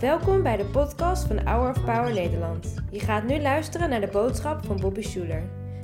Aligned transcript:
Welkom 0.00 0.42
bij 0.42 0.56
de 0.56 0.64
podcast 0.64 1.26
van 1.26 1.46
Hour 1.46 1.70
of 1.70 1.84
Power 1.84 2.12
Nederland. 2.12 2.74
Je 2.90 3.00
gaat 3.00 3.24
nu 3.24 3.40
luisteren 3.40 3.88
naar 3.88 4.00
de 4.00 4.06
boodschap 4.06 4.64
van 4.64 4.80
Bobby 4.80 5.02
Schuler. 5.02 5.42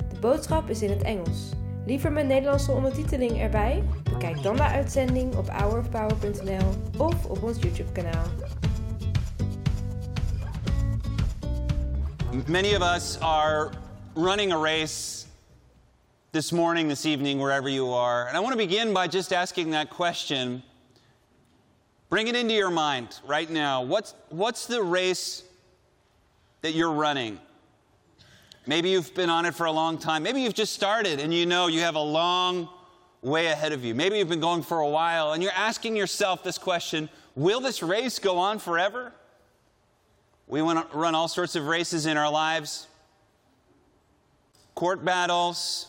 De 0.09 0.19
boodschap 0.19 0.69
is 0.69 0.81
in 0.81 0.89
het 0.89 1.01
Engels. 1.01 1.49
Liever 1.85 2.11
met 2.11 2.25
Nederlandse 2.25 2.71
ondertiteling 2.71 3.41
erbij? 3.41 3.83
Bekijk 4.03 4.43
dan 4.43 4.55
de 4.55 4.63
uitzending 4.63 5.35
op 5.35 5.49
hourofpower.nl 5.49 6.69
of 6.97 7.25
op 7.25 7.43
ons 7.43 7.57
YouTube 7.61 7.91
kanaal. 7.91 8.25
Many 12.47 12.75
of 12.75 12.95
us 12.95 13.19
are 13.19 13.69
running 14.13 14.53
a 14.53 14.57
race 14.57 15.25
this 16.31 16.51
morning, 16.51 16.89
this 16.89 17.05
evening, 17.05 17.41
wherever 17.41 17.69
you 17.69 17.93
are. 17.93 18.27
And 18.27 18.37
I 18.37 18.39
want 18.39 18.59
to 18.59 18.67
begin 18.67 18.93
by 18.93 19.07
just 19.07 19.33
asking 19.33 19.71
that 19.71 19.89
question. 19.89 20.63
Bring 22.09 22.27
it 22.27 22.35
into 22.35 22.53
your 22.53 22.69
mind 22.69 23.19
right 23.25 23.49
now. 23.49 23.81
What's, 23.81 24.13
what's 24.29 24.67
the 24.67 24.81
race 24.81 25.43
that 26.61 26.73
you're 26.73 26.91
running? 26.91 27.39
Maybe 28.67 28.89
you've 28.89 29.13
been 29.13 29.29
on 29.29 29.45
it 29.45 29.55
for 29.55 29.65
a 29.65 29.71
long 29.71 29.97
time. 29.97 30.23
Maybe 30.23 30.41
you've 30.41 30.53
just 30.53 30.73
started 30.73 31.19
and 31.19 31.33
you 31.33 31.45
know 31.45 31.67
you 31.67 31.81
have 31.81 31.95
a 31.95 31.99
long 31.99 32.69
way 33.21 33.47
ahead 33.47 33.71
of 33.71 33.83
you. 33.83 33.93
Maybe 33.95 34.17
you've 34.17 34.29
been 34.29 34.39
going 34.39 34.63
for 34.63 34.79
a 34.79 34.87
while 34.87 35.33
and 35.33 35.43
you're 35.43 35.51
asking 35.51 35.95
yourself 35.95 36.43
this 36.43 36.57
question 36.57 37.09
Will 37.35 37.59
this 37.59 37.83
race 37.83 38.17
go 38.17 38.37
on 38.37 38.59
forever? 38.59 39.11
We 40.47 40.61
want 40.61 40.89
to 40.89 40.97
run 40.97 41.15
all 41.15 41.27
sorts 41.27 41.55
of 41.55 41.67
races 41.67 42.05
in 42.05 42.17
our 42.17 42.31
lives 42.31 42.87
court 44.75 45.05
battles. 45.05 45.87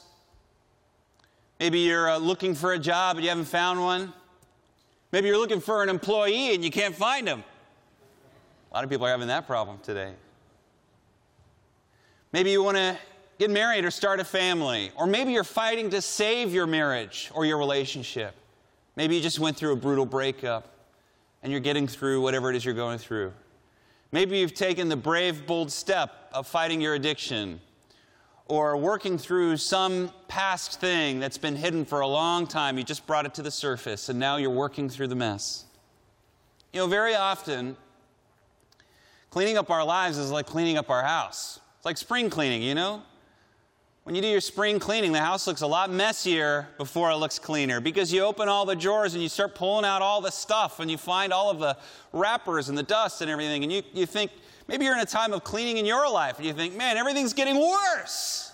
Maybe 1.58 1.80
you're 1.80 2.08
uh, 2.08 2.18
looking 2.18 2.54
for 2.54 2.72
a 2.72 2.78
job 2.78 3.16
and 3.16 3.24
you 3.24 3.30
haven't 3.30 3.46
found 3.46 3.80
one. 3.80 4.12
Maybe 5.12 5.28
you're 5.28 5.38
looking 5.38 5.60
for 5.60 5.82
an 5.82 5.88
employee 5.88 6.54
and 6.54 6.64
you 6.64 6.70
can't 6.70 6.94
find 6.94 7.26
them. 7.26 7.44
A 8.70 8.74
lot 8.74 8.84
of 8.84 8.90
people 8.90 9.06
are 9.06 9.10
having 9.10 9.28
that 9.28 9.46
problem 9.46 9.78
today. 9.82 10.12
Maybe 12.32 12.50
you 12.50 12.62
want 12.62 12.76
to 12.76 12.98
get 13.38 13.50
married 13.50 13.84
or 13.84 13.90
start 13.90 14.20
a 14.20 14.24
family. 14.24 14.90
Or 14.96 15.06
maybe 15.06 15.32
you're 15.32 15.44
fighting 15.44 15.90
to 15.90 16.02
save 16.02 16.52
your 16.52 16.66
marriage 16.66 17.30
or 17.34 17.46
your 17.46 17.58
relationship. 17.58 18.34
Maybe 18.96 19.16
you 19.16 19.22
just 19.22 19.38
went 19.38 19.56
through 19.56 19.72
a 19.72 19.76
brutal 19.76 20.06
breakup 20.06 20.72
and 21.42 21.52
you're 21.52 21.60
getting 21.60 21.86
through 21.86 22.20
whatever 22.20 22.50
it 22.50 22.56
is 22.56 22.64
you're 22.64 22.74
going 22.74 22.98
through. 22.98 23.32
Maybe 24.12 24.38
you've 24.38 24.54
taken 24.54 24.88
the 24.88 24.96
brave, 24.96 25.46
bold 25.46 25.70
step 25.70 26.30
of 26.32 26.46
fighting 26.46 26.80
your 26.80 26.94
addiction 26.94 27.60
or 28.48 28.76
working 28.76 29.18
through 29.18 29.56
some 29.56 30.10
past 30.28 30.80
thing 30.80 31.18
that's 31.18 31.38
been 31.38 31.56
hidden 31.56 31.84
for 31.84 32.00
a 32.00 32.06
long 32.06 32.46
time. 32.46 32.78
You 32.78 32.84
just 32.84 33.06
brought 33.06 33.26
it 33.26 33.34
to 33.34 33.42
the 33.42 33.50
surface 33.50 34.08
and 34.08 34.18
now 34.18 34.36
you're 34.36 34.50
working 34.50 34.88
through 34.88 35.08
the 35.08 35.16
mess. 35.16 35.64
You 36.72 36.80
know, 36.80 36.86
very 36.86 37.14
often, 37.14 37.76
cleaning 39.30 39.58
up 39.58 39.70
our 39.70 39.84
lives 39.84 40.18
is 40.18 40.30
like 40.30 40.46
cleaning 40.46 40.76
up 40.76 40.90
our 40.90 41.02
house. 41.02 41.58
It's 41.76 41.84
like 41.84 41.96
spring 41.96 42.30
cleaning, 42.30 42.62
you 42.62 42.74
know? 42.74 43.02
When 44.04 44.14
you 44.14 44.22
do 44.22 44.28
your 44.28 44.40
spring 44.40 44.78
cleaning, 44.78 45.10
the 45.10 45.20
house 45.20 45.48
looks 45.48 45.62
a 45.62 45.66
lot 45.66 45.90
messier 45.90 46.68
before 46.78 47.10
it 47.10 47.16
looks 47.16 47.40
cleaner 47.40 47.80
because 47.80 48.12
you 48.12 48.22
open 48.22 48.48
all 48.48 48.64
the 48.64 48.76
drawers 48.76 49.14
and 49.14 49.22
you 49.22 49.28
start 49.28 49.56
pulling 49.56 49.84
out 49.84 50.00
all 50.00 50.20
the 50.20 50.30
stuff 50.30 50.78
and 50.78 50.88
you 50.88 50.96
find 50.96 51.32
all 51.32 51.50
of 51.50 51.58
the 51.58 51.76
wrappers 52.12 52.68
and 52.68 52.78
the 52.78 52.84
dust 52.84 53.20
and 53.20 53.28
everything. 53.28 53.64
And 53.64 53.72
you, 53.72 53.82
you 53.92 54.06
think, 54.06 54.30
maybe 54.68 54.84
you're 54.84 54.94
in 54.94 55.00
a 55.00 55.06
time 55.06 55.32
of 55.32 55.44
cleaning 55.44 55.78
in 55.78 55.86
your 55.86 56.10
life 56.10 56.36
and 56.38 56.46
you 56.46 56.52
think, 56.52 56.76
man, 56.76 56.96
everything's 56.96 57.32
getting 57.32 57.58
worse. 57.58 58.52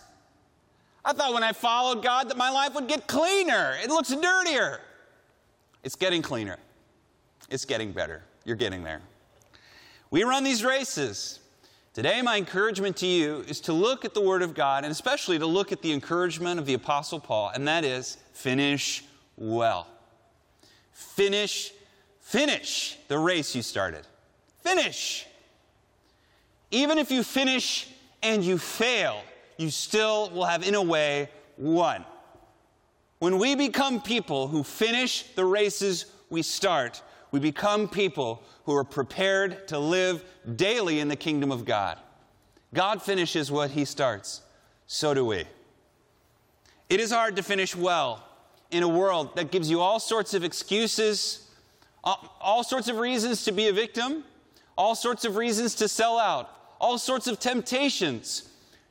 I 1.04 1.12
thought 1.12 1.34
when 1.34 1.42
I 1.42 1.52
followed 1.52 2.02
God 2.02 2.28
that 2.30 2.36
my 2.36 2.50
life 2.50 2.74
would 2.74 2.86
get 2.86 3.06
cleaner. 3.06 3.76
It 3.82 3.88
looks 3.88 4.08
dirtier. 4.14 4.80
It's 5.82 5.96
getting 5.96 6.22
cleaner. 6.22 6.58
It's 7.50 7.64
getting 7.64 7.92
better. 7.92 8.22
You're 8.44 8.56
getting 8.56 8.84
there. 8.84 9.00
We 10.10 10.22
run 10.24 10.44
these 10.44 10.64
races. 10.64 11.40
Today, 11.94 12.22
my 12.22 12.38
encouragement 12.38 12.96
to 12.98 13.06
you 13.06 13.44
is 13.48 13.60
to 13.62 13.72
look 13.72 14.04
at 14.04 14.14
the 14.14 14.20
Word 14.20 14.42
of 14.42 14.54
God 14.54 14.84
and 14.84 14.92
especially 14.92 15.38
to 15.38 15.46
look 15.46 15.72
at 15.72 15.82
the 15.82 15.92
encouragement 15.92 16.58
of 16.58 16.66
the 16.66 16.74
Apostle 16.74 17.20
Paul, 17.20 17.50
and 17.54 17.68
that 17.68 17.84
is 17.84 18.16
finish 18.32 19.04
well. 19.36 19.86
Finish, 20.92 21.72
finish 22.20 22.98
the 23.08 23.18
race 23.18 23.54
you 23.54 23.62
started. 23.62 24.06
Finish. 24.62 25.26
Even 26.72 26.98
if 26.98 27.10
you 27.10 27.22
finish 27.22 27.88
and 28.22 28.42
you 28.42 28.58
fail, 28.58 29.22
you 29.58 29.70
still 29.70 30.30
will 30.30 30.46
have, 30.46 30.66
in 30.66 30.74
a 30.74 30.82
way, 30.82 31.28
won. 31.56 32.04
When 33.18 33.38
we 33.38 33.54
become 33.54 34.00
people 34.00 34.48
who 34.48 34.64
finish 34.64 35.22
the 35.36 35.44
races 35.44 36.06
we 36.30 36.42
start, 36.42 37.02
we 37.30 37.38
become 37.38 37.88
people 37.88 38.42
who 38.64 38.74
are 38.74 38.84
prepared 38.84 39.68
to 39.68 39.78
live 39.78 40.24
daily 40.56 40.98
in 40.98 41.08
the 41.08 41.16
kingdom 41.16 41.52
of 41.52 41.64
God. 41.64 41.98
God 42.74 43.02
finishes 43.02 43.52
what 43.52 43.70
he 43.70 43.84
starts, 43.84 44.40
so 44.86 45.12
do 45.12 45.26
we. 45.26 45.44
It 46.88 47.00
is 47.00 47.12
hard 47.12 47.36
to 47.36 47.42
finish 47.42 47.76
well 47.76 48.24
in 48.70 48.82
a 48.82 48.88
world 48.88 49.36
that 49.36 49.50
gives 49.50 49.70
you 49.70 49.80
all 49.80 50.00
sorts 50.00 50.32
of 50.32 50.42
excuses, 50.42 51.50
all 52.02 52.64
sorts 52.64 52.88
of 52.88 52.96
reasons 52.96 53.44
to 53.44 53.52
be 53.52 53.68
a 53.68 53.72
victim, 53.72 54.24
all 54.76 54.94
sorts 54.94 55.26
of 55.26 55.36
reasons 55.36 55.74
to 55.76 55.86
sell 55.86 56.18
out, 56.18 56.48
all 56.82 56.98
sorts 56.98 57.28
of 57.28 57.38
temptations 57.38 58.48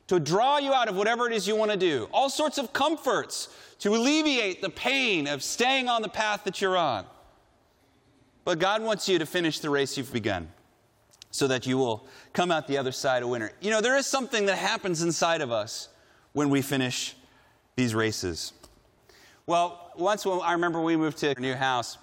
to 0.08 0.18
draw 0.18 0.58
you 0.58 0.72
out 0.72 0.88
of 0.88 0.96
whatever 0.96 1.28
it 1.28 1.32
is 1.32 1.46
you 1.46 1.54
want 1.54 1.70
to 1.70 1.76
do, 1.76 2.08
all 2.12 2.28
sorts 2.28 2.58
of 2.58 2.72
comforts 2.72 3.48
to 3.78 3.94
alleviate 3.94 4.62
the 4.62 4.70
pain 4.70 5.28
of 5.28 5.42
staying 5.42 5.88
on 5.88 6.02
the 6.02 6.08
path 6.08 6.42
that 6.44 6.60
you're 6.60 6.76
on. 6.76 7.04
But 8.44 8.58
God 8.58 8.82
wants 8.82 9.08
you 9.08 9.18
to 9.18 9.26
finish 9.26 9.60
the 9.60 9.70
race 9.70 9.96
you've 9.96 10.12
begun 10.12 10.48
so 11.30 11.46
that 11.46 11.66
you 11.66 11.78
will 11.78 12.06
come 12.32 12.50
out 12.50 12.66
the 12.66 12.78
other 12.78 12.92
side 12.92 13.22
a 13.22 13.26
winner. 13.28 13.52
You 13.60 13.70
know, 13.70 13.80
there 13.80 13.96
is 13.96 14.06
something 14.06 14.46
that 14.46 14.58
happens 14.58 15.02
inside 15.02 15.40
of 15.40 15.52
us 15.52 15.88
when 16.32 16.48
we 16.50 16.62
finish 16.62 17.14
these 17.76 17.94
races. 17.94 18.52
Well, 19.46 19.92
once 19.96 20.24
when, 20.24 20.40
I 20.40 20.52
remember 20.52 20.80
we 20.80 20.96
moved 20.96 21.18
to 21.18 21.30
a 21.36 21.40
new 21.40 21.54
house. 21.54 21.98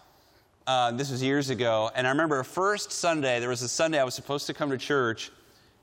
Uh, 0.67 0.91
this 0.91 1.09
was 1.09 1.23
years 1.23 1.49
ago, 1.49 1.89
and 1.95 2.05
I 2.05 2.11
remember 2.11 2.43
first 2.43 2.91
Sunday. 2.91 3.39
There 3.39 3.49
was 3.49 3.63
a 3.63 3.67
Sunday 3.67 3.99
I 3.99 4.03
was 4.03 4.13
supposed 4.13 4.45
to 4.47 4.53
come 4.53 4.69
to 4.69 4.77
church, 4.77 5.31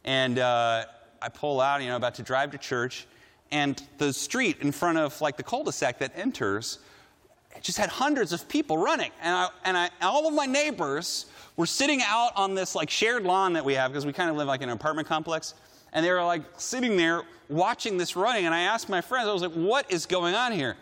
and 0.06 0.38
uh, 0.38 0.84
I 1.20 1.28
pull 1.28 1.60
out, 1.60 1.82
you 1.82 1.88
know, 1.88 1.96
about 1.96 2.14
to 2.14 2.22
drive 2.22 2.52
to 2.52 2.58
church, 2.58 3.06
and 3.50 3.80
the 3.98 4.12
street 4.12 4.58
in 4.60 4.72
front 4.72 4.98
of 4.98 5.20
like 5.20 5.36
the 5.36 5.42
cul-de-sac 5.42 5.98
that 5.98 6.12
enters 6.16 6.78
just 7.62 7.78
had 7.78 7.88
hundreds 7.88 8.32
of 8.32 8.48
people 8.48 8.78
running. 8.78 9.10
And, 9.22 9.34
I, 9.34 9.48
and 9.64 9.76
I, 9.76 9.90
all 10.02 10.26
of 10.26 10.34
my 10.34 10.46
neighbors 10.46 11.26
were 11.56 11.66
sitting 11.66 12.02
out 12.02 12.32
on 12.36 12.54
this 12.54 12.74
like 12.74 12.90
shared 12.90 13.24
lawn 13.24 13.54
that 13.54 13.64
we 13.64 13.74
have 13.74 13.90
because 13.90 14.06
we 14.06 14.12
kind 14.12 14.30
of 14.30 14.36
live 14.36 14.46
like 14.48 14.62
in 14.62 14.68
an 14.68 14.74
apartment 14.74 15.08
complex. 15.08 15.54
And 15.92 16.04
they 16.04 16.10
were 16.10 16.22
like 16.22 16.42
sitting 16.58 16.96
there 16.96 17.22
watching 17.48 17.96
this 17.96 18.16
running. 18.16 18.44
And 18.44 18.54
I 18.54 18.62
asked 18.62 18.88
my 18.88 19.00
friends, 19.00 19.28
I 19.28 19.32
was 19.32 19.42
like, 19.42 19.52
what 19.52 19.90
is 19.90 20.06
going 20.06 20.34
on 20.34 20.52
here? 20.52 20.76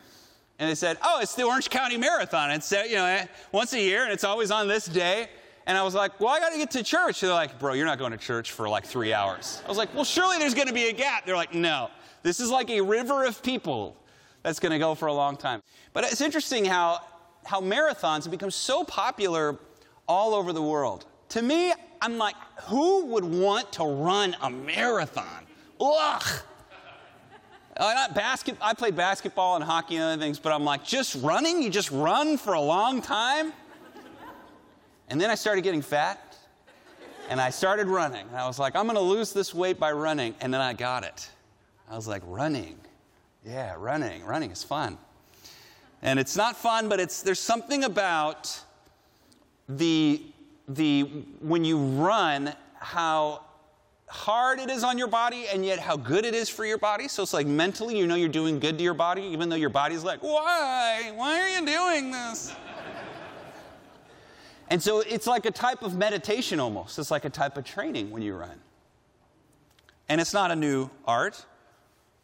And 0.59 0.71
they 0.71 0.75
said, 0.75 0.99
oh, 1.03 1.21
it's 1.21 1.35
the 1.35 1.45
Orange 1.45 1.71
County 1.71 1.97
Marathon. 1.97 2.51
It's, 2.51 2.73
uh, 2.73 2.85
you 2.89 2.97
know, 2.97 3.25
once 3.53 3.73
a 3.73 3.81
year 3.81 4.05
and 4.05 4.13
it's 4.13 4.25
always 4.25 4.51
on 4.51 4.69
this 4.69 4.87
day. 4.87 5.29
And 5.67 5.79
I 5.79 5.83
was 5.83 5.95
like, 5.95 6.21
well, 6.21 6.29
I 6.29 6.41
got 6.41 6.53
to 6.53 6.59
get 6.59 6.71
to 6.73 6.83
church. 6.83 7.21
They're 7.21 7.33
like, 7.33 7.59
bro, 7.59 7.73
you're 7.73 7.87
not 7.87 7.99
going 7.99 8.13
to 8.13 8.19
church 8.19 8.53
for 8.53 8.69
like 8.69 8.85
three 8.85 9.13
hours. 9.13 9.63
I 9.65 9.69
was 9.69 9.79
like, 9.79 9.95
well, 9.95 10.05
surely 10.05 10.39
there's 10.39 10.55
going 10.55 10.69
to 10.69 10.75
be 10.75 10.89
a 10.89 10.93
gap. 10.93 11.25
They're 11.25 11.37
like, 11.37 11.55
no. 11.55 11.91
This 12.23 12.41
is 12.41 12.51
like 12.51 12.71
a 12.71 12.81
river 12.81 13.25
of 13.25 13.43
people 13.43 13.97
that's 14.43 14.61
going 14.61 14.73
to 14.73 14.79
go 14.79 14.95
for 14.95 15.07
a 15.07 15.13
long 15.13 15.37
time. 15.37 15.63
But 15.93 16.05
it's 16.05 16.21
interesting 16.21 16.65
how, 16.65 17.01
how 17.45 17.61
marathons 17.61 18.25
have 18.25 18.31
become 18.31 18.51
so 18.51 18.85
popular 18.85 19.59
all 20.07 20.35
over 20.35 20.53
the 20.53 20.63
world. 20.63 21.07
To 21.31 21.43
me, 21.43 21.73
I'm 22.03 22.19
like, 22.19 22.35
who 22.65 23.07
would 23.07 23.25
want 23.25 23.73
to 23.73 23.85
run 23.85 24.37
a 24.43 24.51
marathon? 24.51 25.47
Ugh. 25.81 26.23
Uh, 27.77 28.13
basket, 28.13 28.57
I 28.61 28.75
played 28.75 28.95
basketball 28.95 29.57
and 29.57 29.65
hockey 29.65 29.97
and 29.97 30.05
other 30.05 30.23
things, 30.23 30.39
but 30.39 30.53
I'm 30.53 30.65
like, 30.65 30.85
just 30.85 31.17
running? 31.23 31.63
You 31.63 31.71
just 31.71 31.91
run 31.91 32.37
for 32.37 32.53
a 32.53 32.61
long 32.61 33.03
time? 33.03 33.53
And 35.09 35.21
then 35.21 35.31
I 35.31 35.35
started 35.35 35.63
getting 35.63 35.83
fat, 35.83 36.37
and 37.29 37.41
I 37.41 37.51
started 37.51 37.87
running. 37.87 38.27
And 38.29 38.37
I 38.37 38.47
was 38.47 38.59
like, 38.59 38.77
I'm 38.77 38.85
going 38.85 38.97
to 38.97 39.03
lose 39.03 39.33
this 39.33 39.55
weight 39.55 39.79
by 39.79 39.93
running. 39.93 40.35
And 40.41 40.53
then 40.53 40.61
I 40.61 40.73
got 40.73 41.05
it. 41.05 41.29
I 41.91 41.97
was 41.97 42.09
like, 42.09 42.23
running. 42.27 42.79
Yeah, 43.45 43.75
running. 43.79 44.25
Running 44.25 44.51
is 44.51 44.63
fun. 44.63 44.99
And 46.03 46.19
it's 46.19 46.37
not 46.37 46.57
fun, 46.57 46.89
but 46.89 47.01
it's, 47.01 47.23
there's 47.23 47.41
something 47.41 47.85
about 47.85 48.61
the, 49.69 50.23
the, 50.69 51.03
when 51.41 51.65
you 51.65 51.79
run, 51.79 52.55
how 52.79 53.43
hard 54.07 54.61
it 54.61 54.71
is 54.71 54.85
on 54.85 54.99
your 54.99 55.09
body 55.09 55.47
and 55.53 55.65
yet 55.65 55.79
how 55.79 55.97
good 55.97 56.25
it 56.25 56.35
is 56.35 56.49
for 56.49 56.65
your 56.65 56.79
body. 56.79 57.09
So 57.09 57.23
it's 57.23 57.33
like 57.33 57.47
mentally, 57.47 57.99
you 57.99 58.07
know 58.07 58.15
you're 58.15 58.29
doing 58.29 58.59
good 58.59 58.77
to 58.79 58.85
your 58.85 58.95
body, 58.95 59.23
even 59.23 59.49
though 59.49 59.57
your 59.57 59.71
body's 59.71 60.05
like, 60.05 60.23
why? 60.23 61.11
Why 61.15 61.41
are 61.41 61.49
you 61.49 61.67
doing 61.67 62.11
this? 62.11 62.55
And 64.71 64.83
so 64.83 65.01
it's 65.01 65.27
like 65.27 65.47
a 65.47 65.51
type 65.51 65.83
of 65.83 65.97
meditation 65.97 66.61
almost. 66.61 66.99
It's 66.99 67.11
like 67.11 67.25
a 67.25 67.31
type 67.31 67.57
of 67.57 67.65
training 67.65 68.11
when 68.11 68.23
you 68.23 68.35
run. 68.35 68.61
And 70.09 70.21
it's 70.21 70.35
not 70.35 70.51
a 70.51 70.57
new 70.57 70.91
art. 71.07 71.45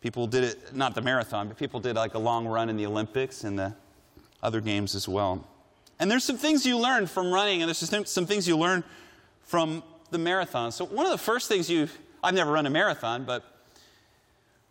People 0.00 0.26
did 0.26 0.44
it, 0.44 0.74
not 0.74 0.94
the 0.94 1.02
marathon, 1.02 1.48
but 1.48 1.58
people 1.58 1.80
did 1.80 1.96
like 1.96 2.14
a 2.14 2.18
long 2.18 2.46
run 2.46 2.68
in 2.70 2.76
the 2.76 2.86
Olympics 2.86 3.44
and 3.44 3.58
the 3.58 3.74
other 4.42 4.60
games 4.60 4.94
as 4.94 5.06
well. 5.08 5.46
And 5.98 6.10
there's 6.10 6.24
some 6.24 6.38
things 6.38 6.64
you 6.64 6.78
learn 6.78 7.06
from 7.06 7.30
running, 7.30 7.60
and 7.60 7.68
there's 7.68 7.78
some, 7.78 8.06
some 8.06 8.26
things 8.26 8.48
you 8.48 8.56
learn 8.56 8.82
from 9.42 9.82
the 10.10 10.18
marathon. 10.18 10.72
So, 10.72 10.86
one 10.86 11.04
of 11.04 11.12
the 11.12 11.18
first 11.18 11.48
things 11.48 11.68
you, 11.68 11.88
I've 12.24 12.34
never 12.34 12.50
run 12.50 12.64
a 12.64 12.70
marathon, 12.70 13.24
but, 13.24 13.44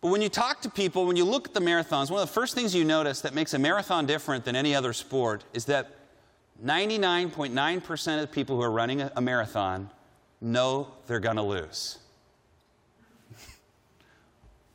but 0.00 0.10
when 0.10 0.22
you 0.22 0.28
talk 0.28 0.60
to 0.62 0.70
people, 0.70 1.06
when 1.06 1.16
you 1.16 1.24
look 1.24 1.46
at 1.48 1.54
the 1.54 1.60
marathons, 1.60 2.10
one 2.10 2.20
of 2.20 2.28
the 2.28 2.34
first 2.34 2.56
things 2.56 2.74
you 2.74 2.84
notice 2.84 3.20
that 3.20 3.32
makes 3.32 3.54
a 3.54 3.58
marathon 3.60 4.06
different 4.06 4.44
than 4.44 4.56
any 4.56 4.74
other 4.74 4.92
sport 4.92 5.44
is 5.54 5.66
that 5.66 5.99
99.9% 6.64 8.14
of 8.14 8.20
the 8.20 8.26
people 8.26 8.56
who 8.56 8.62
are 8.62 8.70
running 8.70 9.00
a, 9.00 9.12
a 9.16 9.20
marathon 9.20 9.90
know 10.40 10.88
they're 11.06 11.20
going 11.20 11.36
to 11.36 11.42
lose. 11.42 11.98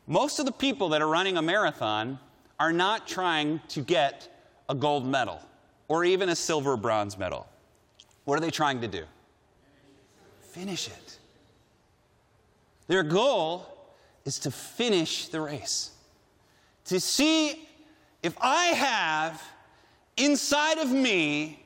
Most 0.07 0.39
of 0.39 0.45
the 0.45 0.51
people 0.51 0.89
that 0.89 1.01
are 1.01 1.07
running 1.07 1.37
a 1.37 1.41
marathon 1.41 2.19
are 2.59 2.71
not 2.71 3.07
trying 3.07 3.59
to 3.69 3.81
get 3.81 4.27
a 4.69 4.75
gold 4.75 5.05
medal 5.05 5.41
or 5.87 6.05
even 6.05 6.29
a 6.29 6.35
silver 6.35 6.73
or 6.73 6.77
bronze 6.77 7.17
medal. 7.17 7.47
What 8.25 8.37
are 8.37 8.41
they 8.41 8.51
trying 8.51 8.81
to 8.81 8.87
do? 8.87 9.03
Finish 10.41 10.87
it. 10.87 11.19
Their 12.87 13.03
goal 13.03 13.67
is 14.25 14.39
to 14.39 14.51
finish 14.51 15.27
the 15.27 15.41
race. 15.41 15.91
To 16.85 16.99
see 16.99 17.67
if 18.21 18.35
I 18.39 18.65
have 18.67 19.43
inside 20.17 20.77
of 20.77 20.91
me 20.91 21.64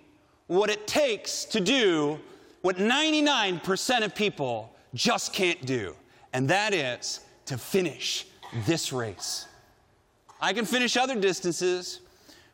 what 0.49 0.69
it 0.71 0.87
takes 0.87 1.45
to 1.45 1.61
do 1.61 2.19
what 2.61 2.75
99% 2.75 4.03
of 4.03 4.13
people 4.13 4.75
just 4.93 5.31
can't 5.31 5.65
do, 5.65 5.95
and 6.33 6.49
that 6.49 6.73
is 6.73 7.21
to 7.45 7.57
finish 7.57 8.25
this 8.65 8.91
race. 8.91 9.47
I 10.41 10.51
can 10.51 10.65
finish 10.65 10.97
other 10.97 11.15
distances, 11.15 12.01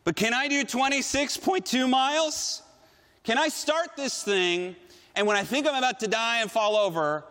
but 0.04 0.16
can 0.16 0.34
I 0.34 0.48
do 0.48 0.64
26.2 0.64 1.90
miles? 1.90 2.62
Can 3.24 3.38
I 3.38 3.48
start 3.48 3.96
this 3.96 4.22
thing 4.24 4.76
and 5.16 5.26
when 5.26 5.38
I 5.38 5.44
think 5.44 5.66
I'm 5.66 5.76
about 5.76 6.00
to 6.02 6.08
die 6.08 6.42
and 6.42 6.52
fall 6.52 6.76
over, 6.76 7.24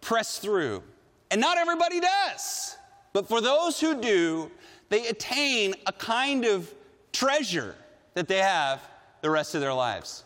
press 0.00 0.38
through? 0.38 0.82
And 1.30 1.40
not 1.40 1.56
everybody 1.56 2.00
does. 2.00 2.76
But 3.12 3.26
for 3.26 3.40
those 3.40 3.80
who 3.80 4.00
do, 4.00 4.50
they 4.90 5.06
attain 5.06 5.74
a 5.86 5.92
kind 5.92 6.44
of 6.44 6.72
treasure 7.12 7.74
that 8.14 8.28
they 8.28 8.38
have 8.38 8.80
the 9.22 9.30
rest 9.30 9.54
of 9.54 9.60
their 9.60 9.72
lives. 9.72 10.24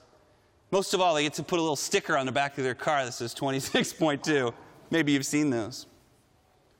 Most 0.70 0.94
of 0.94 1.00
all, 1.00 1.14
they 1.14 1.22
get 1.22 1.34
to 1.34 1.42
put 1.42 1.58
a 1.58 1.62
little 1.62 1.76
sticker 1.76 2.16
on 2.16 2.26
the 2.26 2.32
back 2.32 2.58
of 2.58 2.64
their 2.64 2.74
car 2.74 3.04
that 3.04 3.12
says 3.12 3.34
26.2. 3.34 4.52
Maybe 4.90 5.12
you've 5.12 5.26
seen 5.26 5.50
those. 5.50 5.86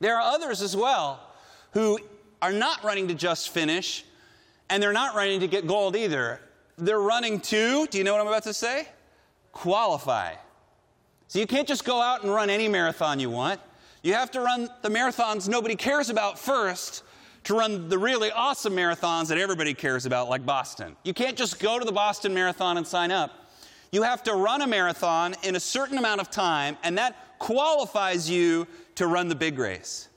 There 0.01 0.17
are 0.17 0.35
others 0.35 0.63
as 0.63 0.77
well 0.77 1.21
who 1.73 1.99
are 2.43 2.53
not 2.53 2.83
running 2.85 3.09
to 3.09 3.15
just 3.15 3.51
finish, 3.51 4.05
and 4.69 4.83
they're 4.83 4.93
not 4.93 5.15
running 5.15 5.41
to 5.41 5.47
get 5.47 5.67
gold 5.67 5.97
either. 5.97 6.41
They're 6.77 7.01
running 7.01 7.41
to, 7.41 7.87
do 7.87 7.99
you 7.99 8.05
know 8.05 8.13
what 8.13 8.21
I'm 8.21 8.27
about 8.27 8.43
to 8.45 8.55
say? 8.55 8.89
Qualify. 9.53 10.35
So 11.29 11.39
you 11.39 11.47
can't 11.47 11.67
just 11.67 11.85
go 11.85 12.01
out 12.01 12.23
and 12.23 12.33
run 12.33 12.51
any 12.51 12.69
marathon 12.69 13.19
you 13.19 13.31
want. 13.31 13.61
You 14.03 14.15
have 14.15 14.31
to 14.33 14.41
run 14.41 14.69
the 14.83 14.89
marathons 14.91 15.49
nobody 15.49 15.77
cares 15.77 16.11
about 16.11 16.39
first 16.39 17.03
to 17.45 17.55
run 17.55 17.89
the 17.89 17.99
really 17.99 18.31
awesome 18.31 18.75
marathons 18.75 19.29
that 19.29 19.39
everybody 19.39 19.75
cares 19.75 20.07
about, 20.07 20.29
like 20.29 20.45
Boston. 20.45 20.97
You 21.05 21.15
can't 21.15 21.37
just 21.37 21.61
go 21.61 21.79
to 21.79 21.85
the 21.85 21.93
Boston 21.93 22.35
Marathon 22.35 22.79
and 22.79 22.87
sign 22.87 23.11
up. 23.11 23.31
You 23.93 24.03
have 24.03 24.23
to 24.25 24.35
run 24.35 24.63
a 24.63 24.67
marathon 24.67 25.37
in 25.43 25.55
a 25.55 25.61
certain 25.61 25.99
amount 25.99 26.21
of 26.21 26.31
time, 26.31 26.77
and 26.83 26.99
that 26.99 27.39
qualifies 27.39 28.29
you 28.29 28.67
to 28.97 29.07
run 29.07 29.29
the 29.29 29.35
big 29.35 29.59
race. 29.59 30.09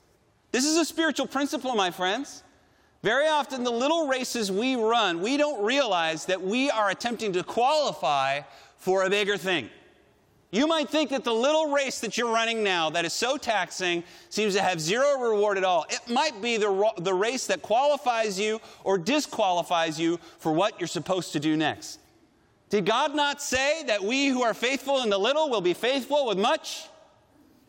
This 0.50 0.64
is 0.64 0.76
a 0.76 0.84
spiritual 0.84 1.26
principle, 1.26 1.74
my 1.74 1.90
friends. 1.90 2.42
Very 3.02 3.28
often, 3.28 3.62
the 3.62 3.70
little 3.70 4.08
races 4.08 4.50
we 4.50 4.74
run, 4.74 5.20
we 5.20 5.36
don't 5.36 5.62
realize 5.62 6.24
that 6.26 6.42
we 6.42 6.70
are 6.70 6.90
attempting 6.90 7.32
to 7.34 7.44
qualify 7.44 8.40
for 8.78 9.04
a 9.04 9.10
bigger 9.10 9.36
thing. 9.36 9.68
You 10.50 10.66
might 10.66 10.88
think 10.88 11.10
that 11.10 11.24
the 11.24 11.34
little 11.34 11.72
race 11.72 12.00
that 12.00 12.16
you're 12.16 12.32
running 12.32 12.64
now, 12.64 12.88
that 12.90 13.04
is 13.04 13.12
so 13.12 13.36
taxing, 13.36 14.02
seems 14.30 14.54
to 14.54 14.62
have 14.62 14.80
zero 14.80 15.20
reward 15.20 15.58
at 15.58 15.64
all. 15.64 15.84
It 15.90 16.00
might 16.08 16.40
be 16.40 16.56
the, 16.56 16.90
the 16.98 17.12
race 17.12 17.46
that 17.48 17.60
qualifies 17.60 18.40
you 18.40 18.60
or 18.82 18.96
disqualifies 18.96 20.00
you 20.00 20.18
for 20.38 20.52
what 20.52 20.80
you're 20.80 20.88
supposed 20.88 21.32
to 21.34 21.40
do 21.40 21.54
next. 21.54 22.00
Did 22.70 22.86
God 22.86 23.14
not 23.14 23.42
say 23.42 23.82
that 23.84 24.02
we 24.02 24.28
who 24.28 24.42
are 24.42 24.54
faithful 24.54 25.02
in 25.02 25.10
the 25.10 25.18
little 25.18 25.50
will 25.50 25.60
be 25.60 25.74
faithful 25.74 26.26
with 26.26 26.38
much? 26.38 26.86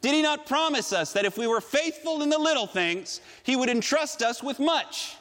Did 0.01 0.13
He 0.13 0.21
not 0.21 0.45
promise 0.45 0.93
us 0.93 1.11
that 1.13 1.25
if 1.25 1.37
we 1.37 1.47
were 1.47 1.61
faithful 1.61 2.21
in 2.21 2.29
the 2.29 2.37
little 2.37 2.67
things, 2.67 3.19
He 3.43 3.57
would 3.57 3.69
entrust 3.69 4.21
us 4.21 4.41
with 4.41 4.57
much? 4.59 5.17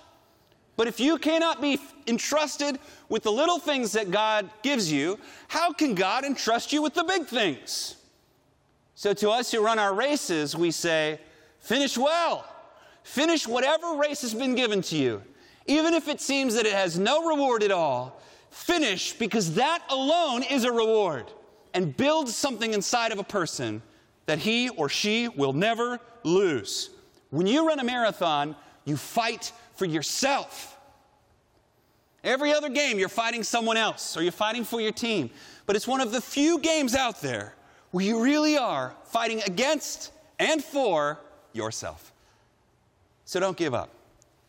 But 0.79 0.89
if 0.89 0.99
you 0.99 1.19
cannot 1.19 1.61
be 1.61 1.79
entrusted 2.07 2.79
with 3.11 3.25
the 3.25 3.33
little 3.33 3.59
things 3.59 3.93
that 3.93 4.11
God 4.11 4.49
gives 4.63 4.91
you, 4.91 5.19
how 5.49 5.73
can 5.73 5.95
God 5.95 6.25
entrust 6.25 6.73
you 6.73 6.81
with 6.81 6.95
the 6.95 7.05
big 7.05 7.27
things? 7.27 7.97
So, 8.95 9.13
to 9.13 9.31
us 9.31 9.53
who 9.53 9.63
run 9.63 9.79
our 9.79 9.93
races, 9.93 10.57
we 10.57 10.71
say, 10.71 11.21
finish 11.61 11.99
well. 11.99 12.47
Finish 13.03 13.47
whatever 13.47 13.97
race 13.97 14.23
has 14.23 14.35
been 14.35 14.55
given 14.55 14.81
to 14.83 14.97
you, 14.97 15.23
even 15.67 15.95
if 15.95 16.09
it 16.09 16.21
seems 16.21 16.55
that 16.55 16.65
it 16.65 16.73
has 16.73 16.99
no 16.99 17.27
reward 17.29 17.63
at 17.63 17.71
all 17.71 18.21
finish 18.51 19.13
because 19.13 19.55
that 19.55 19.83
alone 19.91 20.43
is 20.43 20.65
a 20.65 20.73
reward 20.73 21.31
and 21.75 21.97
builds 21.97 22.35
something 22.35 22.73
inside 22.73 23.13
of 23.13 23.19
a 23.19 23.25
person 23.25 23.83
that 24.27 24.39
he 24.39 24.69
or 24.71 24.89
she 24.89 25.29
will 25.29 25.53
never 25.53 26.01
lose. 26.23 26.91
When 27.31 27.47
you 27.47 27.67
run 27.67 27.79
a 27.79 27.85
marathon, 27.85 28.57
you 28.89 28.97
fight 28.97 29.53
for 29.75 29.85
yourself. 29.85 30.77
Every 32.25 32.53
other 32.53 32.69
game, 32.69 32.99
you're 32.99 33.09
fighting 33.09 33.43
someone 33.43 33.77
else 33.77 34.17
or 34.17 34.23
you're 34.23 34.33
fighting 34.33 34.65
for 34.65 34.81
your 34.81 34.93
team. 34.93 35.31
But 35.67 35.77
it's 35.77 35.87
one 35.87 36.01
of 36.01 36.11
the 36.11 36.21
few 36.21 36.59
games 36.59 36.95
out 36.95 37.21
there 37.21 37.55
where 37.91 38.05
you 38.05 38.23
really 38.23 38.57
are 38.57 38.95
fighting 39.05 39.43
against 39.47 40.13
and 40.39 40.63
for 40.63 41.19
yourself. 41.53 42.13
So 43.25 43.39
don't 43.39 43.57
give 43.57 43.75
up. 43.75 43.91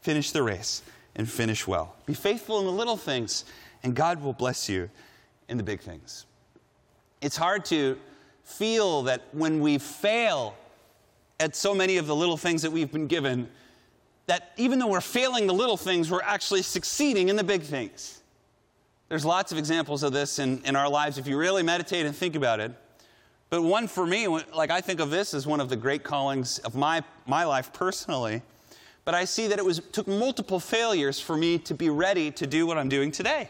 Finish 0.01 0.31
the 0.31 0.41
race 0.41 0.81
and 1.15 1.29
finish 1.29 1.67
well. 1.67 1.95
Be 2.05 2.13
faithful 2.13 2.59
in 2.59 2.65
the 2.65 2.71
little 2.71 2.97
things 2.97 3.45
and 3.83 3.95
God 3.95 4.21
will 4.21 4.33
bless 4.33 4.67
you 4.67 4.89
in 5.47 5.57
the 5.57 5.63
big 5.63 5.81
things. 5.81 6.25
It's 7.21 7.37
hard 7.37 7.65
to 7.65 7.97
feel 8.43 9.03
that 9.03 9.23
when 9.31 9.59
we 9.59 9.77
fail 9.77 10.55
at 11.39 11.55
so 11.55 11.75
many 11.75 11.97
of 11.97 12.07
the 12.07 12.15
little 12.15 12.37
things 12.37 12.61
that 12.61 12.71
we've 12.71 12.91
been 12.91 13.07
given, 13.07 13.49
that 14.29 14.51
even 14.57 14.77
though 14.77 14.87
we're 14.87 15.01
failing 15.01 15.47
the 15.47 15.53
little 15.53 15.75
things, 15.75 16.11
we're 16.11 16.21
actually 16.21 16.61
succeeding 16.61 17.29
in 17.29 17.35
the 17.35 17.43
big 17.43 17.63
things. 17.63 18.21
There's 19.07 19.25
lots 19.25 19.51
of 19.51 19.57
examples 19.57 20.03
of 20.03 20.13
this 20.13 20.37
in, 20.37 20.61
in 20.65 20.75
our 20.75 20.87
lives 20.87 21.17
if 21.17 21.25
you 21.25 21.35
really 21.35 21.63
meditate 21.63 22.05
and 22.05 22.15
think 22.15 22.35
about 22.35 22.59
it. 22.59 22.71
But 23.49 23.63
one 23.63 23.87
for 23.87 24.05
me, 24.05 24.27
like 24.27 24.69
I 24.69 24.81
think 24.81 24.99
of 24.99 25.09
this 25.09 25.33
as 25.33 25.47
one 25.47 25.59
of 25.59 25.67
the 25.69 25.75
great 25.75 26.03
callings 26.03 26.59
of 26.59 26.75
my, 26.75 27.03
my 27.25 27.43
life 27.43 27.73
personally. 27.73 28.43
But 29.03 29.15
I 29.15 29.25
see 29.25 29.47
that 29.47 29.57
it 29.57 29.65
was, 29.65 29.79
took 29.91 30.07
multiple 30.07 30.59
failures 30.59 31.19
for 31.19 31.35
me 31.35 31.57
to 31.57 31.73
be 31.73 31.89
ready 31.89 32.29
to 32.29 32.45
do 32.45 32.67
what 32.67 32.77
I'm 32.77 32.87
doing 32.87 33.11
today. 33.11 33.49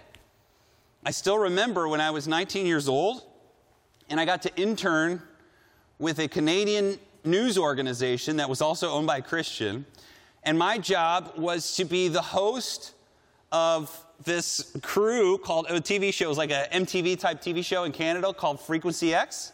I 1.06 1.12
still 1.12 1.38
remember 1.38 1.90
when 1.90 2.00
I 2.00 2.12
was 2.12 2.26
19 2.26 2.66
years 2.66 2.88
old 2.88 3.24
and 4.10 4.18
I 4.18 4.24
got 4.24 4.44
to 4.44 4.56
intern 4.56 5.22
with 5.98 6.20
a 6.20 6.30
Canadian 6.30 7.00
news 7.26 7.58
organization 7.58 8.38
that 8.38 8.50
was 8.50 8.62
also 8.62 8.92
owned 8.92 9.08
by 9.08 9.18
a 9.18 9.22
Christian. 9.22 9.86
And 10.50 10.58
my 10.58 10.80
job 10.80 11.34
was 11.38 11.76
to 11.76 11.86
be 11.86 12.08
the 12.08 12.24
host 12.24 12.96
of 13.52 13.96
this 14.24 14.76
crew 14.82 15.38
called 15.38 15.68
a 15.70 15.80
TV 15.80 16.12
show. 16.12 16.26
It 16.26 16.30
was 16.30 16.40
like 16.40 16.50
a 16.50 16.68
MTV 16.72 17.20
type 17.20 17.40
TV 17.40 17.64
show 17.64 17.84
in 17.84 17.92
Canada 17.92 18.34
called 18.34 18.60
Frequency 18.60 19.14
X. 19.14 19.52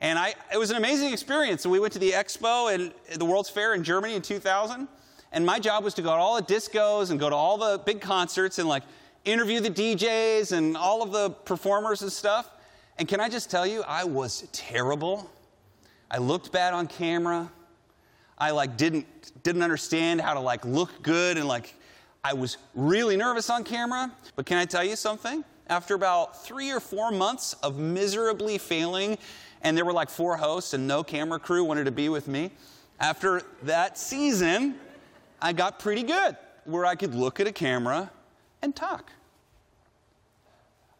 And 0.00 0.18
I, 0.18 0.32
it 0.50 0.56
was 0.56 0.70
an 0.70 0.78
amazing 0.78 1.12
experience. 1.12 1.62
So 1.62 1.68
we 1.68 1.78
went 1.78 1.92
to 1.92 1.98
the 1.98 2.12
expo 2.12 2.74
and 2.74 2.90
the 3.18 3.26
World's 3.26 3.50
Fair 3.50 3.74
in 3.74 3.84
Germany 3.84 4.14
in 4.14 4.22
2000. 4.22 4.88
And 5.32 5.44
my 5.44 5.58
job 5.58 5.84
was 5.84 5.92
to 5.92 6.00
go 6.00 6.08
to 6.08 6.16
all 6.16 6.36
the 6.36 6.54
discos 6.54 7.10
and 7.10 7.20
go 7.20 7.28
to 7.28 7.36
all 7.36 7.58
the 7.58 7.76
big 7.76 8.00
concerts 8.00 8.58
and 8.58 8.66
like 8.66 8.84
interview 9.26 9.60
the 9.60 9.68
DJs 9.68 10.52
and 10.52 10.74
all 10.74 11.02
of 11.02 11.12
the 11.12 11.28
performers 11.28 12.00
and 12.00 12.10
stuff. 12.10 12.50
And 12.96 13.06
can 13.06 13.20
I 13.20 13.28
just 13.28 13.50
tell 13.50 13.66
you, 13.66 13.82
I 13.86 14.04
was 14.04 14.48
terrible. 14.52 15.30
I 16.10 16.16
looked 16.16 16.50
bad 16.50 16.72
on 16.72 16.86
camera. 16.86 17.52
I 18.40 18.50
like 18.52 18.76
didn't 18.78 19.06
didn't 19.42 19.62
understand 19.62 20.20
how 20.20 20.34
to 20.34 20.40
like 20.40 20.64
look 20.64 21.02
good 21.02 21.36
and 21.36 21.46
like 21.46 21.74
I 22.24 22.32
was 22.32 22.56
really 22.74 23.16
nervous 23.16 23.50
on 23.50 23.64
camera. 23.64 24.10
But 24.34 24.46
can 24.46 24.58
I 24.58 24.64
tell 24.64 24.82
you 24.82 24.96
something? 24.96 25.44
After 25.68 25.94
about 25.94 26.44
3 26.44 26.72
or 26.72 26.80
4 26.80 27.12
months 27.12 27.52
of 27.62 27.78
miserably 27.78 28.58
failing 28.58 29.18
and 29.62 29.76
there 29.76 29.84
were 29.84 29.92
like 29.92 30.10
four 30.10 30.36
hosts 30.36 30.74
and 30.74 30.88
no 30.88 31.04
camera 31.04 31.38
crew 31.38 31.64
wanted 31.64 31.84
to 31.84 31.92
be 31.92 32.08
with 32.08 32.26
me, 32.26 32.50
after 32.98 33.42
that 33.62 33.98
season, 33.98 34.74
I 35.40 35.52
got 35.52 35.78
pretty 35.78 36.02
good 36.02 36.36
where 36.64 36.86
I 36.86 36.94
could 36.94 37.14
look 37.14 37.40
at 37.40 37.46
a 37.46 37.52
camera 37.52 38.10
and 38.62 38.74
talk. 38.74 39.12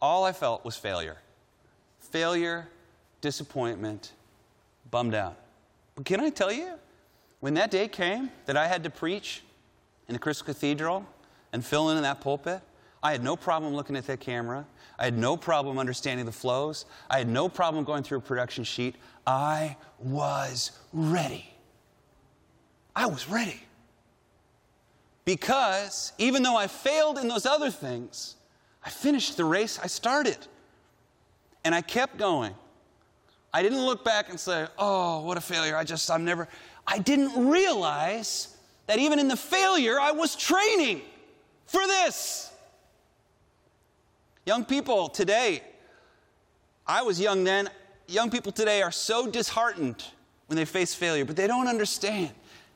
All 0.01 0.25
I 0.25 0.33
felt 0.33 0.65
was 0.65 0.77
failure. 0.77 1.17
Failure, 1.99 2.69
disappointment, 3.21 4.13
bummed 4.91 5.15
out. 5.15 5.37
But 5.95 6.07
can 6.07 6.21
I 6.21 6.31
tell 6.31 6.51
you, 6.51 6.73
when 7.41 7.55
that 7.55 7.71
day 7.71 7.89
came 7.89 8.31
that 8.47 8.57
I 8.57 8.67
had 8.67 8.85
to 8.85 8.91
preach 8.91 9.43
in 10.09 10.13
the 10.13 10.19
Crystal 10.19 10.47
Cathedral 10.47 11.05
and 11.53 11.65
fill 11.65 11.91
in 11.91 11.97
in 11.97 12.03
that 12.05 12.21
pulpit, 12.21 12.61
I 13.03 13.13
had 13.13 13.25
no 13.25 13.35
problem 13.35 13.75
looking 13.75 13.97
at 13.97 14.07
that 14.07 14.21
camera. 14.21 14.67
I 14.99 15.05
had 15.05 15.17
no 15.17 15.37
problem 15.37 15.79
understanding 15.79 16.27
the 16.27 16.33
flows. 16.33 16.85
I 17.09 17.19
had 17.19 17.29
no 17.29 17.49
problem 17.49 17.85
going 17.85 18.03
through 18.03 18.19
a 18.19 18.23
production 18.23 18.65
sheet. 18.65 18.97
I 19.27 19.77
was 19.99 20.73
ready. 20.93 21.51
I 22.95 23.07
was 23.07 23.29
ready. 23.29 23.63
Because 25.25 26.13
even 26.19 26.43
though 26.43 26.57
I 26.57 26.67
failed 26.67 27.17
in 27.17 27.29
those 27.29 27.47
other 27.47 27.71
things, 27.71 28.37
I 28.85 28.91
finished 28.91 29.37
the 29.37 29.45
race 29.45 29.79
I 29.83 29.87
started. 29.87 30.39
And 31.65 31.75
I 31.75 31.81
kept 31.81 32.19
going. 32.19 32.55
I 33.53 33.63
didn't 33.63 33.85
look 33.85 34.05
back 34.05 34.29
and 34.29 34.39
say, 34.39 34.67
oh, 34.79 35.23
what 35.23 35.37
a 35.37 35.41
failure. 35.41 35.77
I 35.77 35.85
just, 35.85 36.11
I'm 36.11 36.25
never. 36.25 36.49
I 36.87 36.99
didn't 36.99 37.49
realize 37.49 38.57
that 38.87 38.99
even 38.99 39.19
in 39.19 39.29
the 39.29 39.37
failure, 39.37 40.01
I 40.01 40.11
was 40.11 40.35
training 40.35 41.03
for 41.67 41.87
this. 41.87 42.51
Young 44.47 44.65
people 44.65 45.09
today, 45.09 45.63
I 46.87 47.03
was 47.03 47.21
young 47.21 47.45
then, 47.45 47.71
young 48.09 48.31
people 48.31 48.51
today 48.51 48.83
are 48.83 48.91
so 48.91 49.31
disheartened 49.31 50.05
when 50.47 50.57
they 50.57 50.65
face 50.65 50.93
failure, 50.95 51.25
but 51.25 51.37
they 51.37 51.47
don't 51.47 51.69
understand 51.69 52.31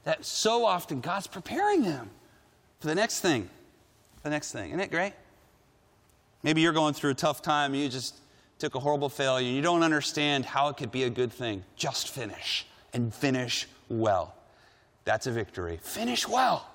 that 0.05 0.25
so 0.25 0.65
often 0.65 1.01
God's 1.01 1.27
preparing 1.27 1.83
them 1.83 2.11
for 2.79 2.87
the 2.87 2.95
next 2.95 3.21
thing. 3.21 3.49
The 4.23 4.31
next 4.31 4.53
thing. 4.53 4.69
Isn't 4.69 4.81
it 4.81 4.91
great? 4.91 5.15
Maybe 6.43 6.61
you're 6.61 6.73
going 6.73 6.95
through 6.95 7.11
a 7.11 7.15
tough 7.15 7.43
time, 7.43 7.75
you 7.75 7.89
just 7.89 8.21
took 8.59 8.75
a 8.75 8.81
horrible 8.81 9.09
failure, 9.09 9.51
you 9.51 9.63
don't 9.63 9.83
understand 9.83 10.45
how 10.45 10.69
it 10.69 10.77
could 10.77 10.93
be 10.93 11.03
a 11.03 11.11
good 11.11 11.33
thing. 11.33 11.65
Just 11.75 12.11
finish 12.11 12.67
and 12.93 13.13
finish 13.13 13.67
well. 13.89 14.35
That's 15.05 15.27
a 15.27 15.33
victory. 15.33 15.79
Finish 15.83 16.27
well. 16.27 16.67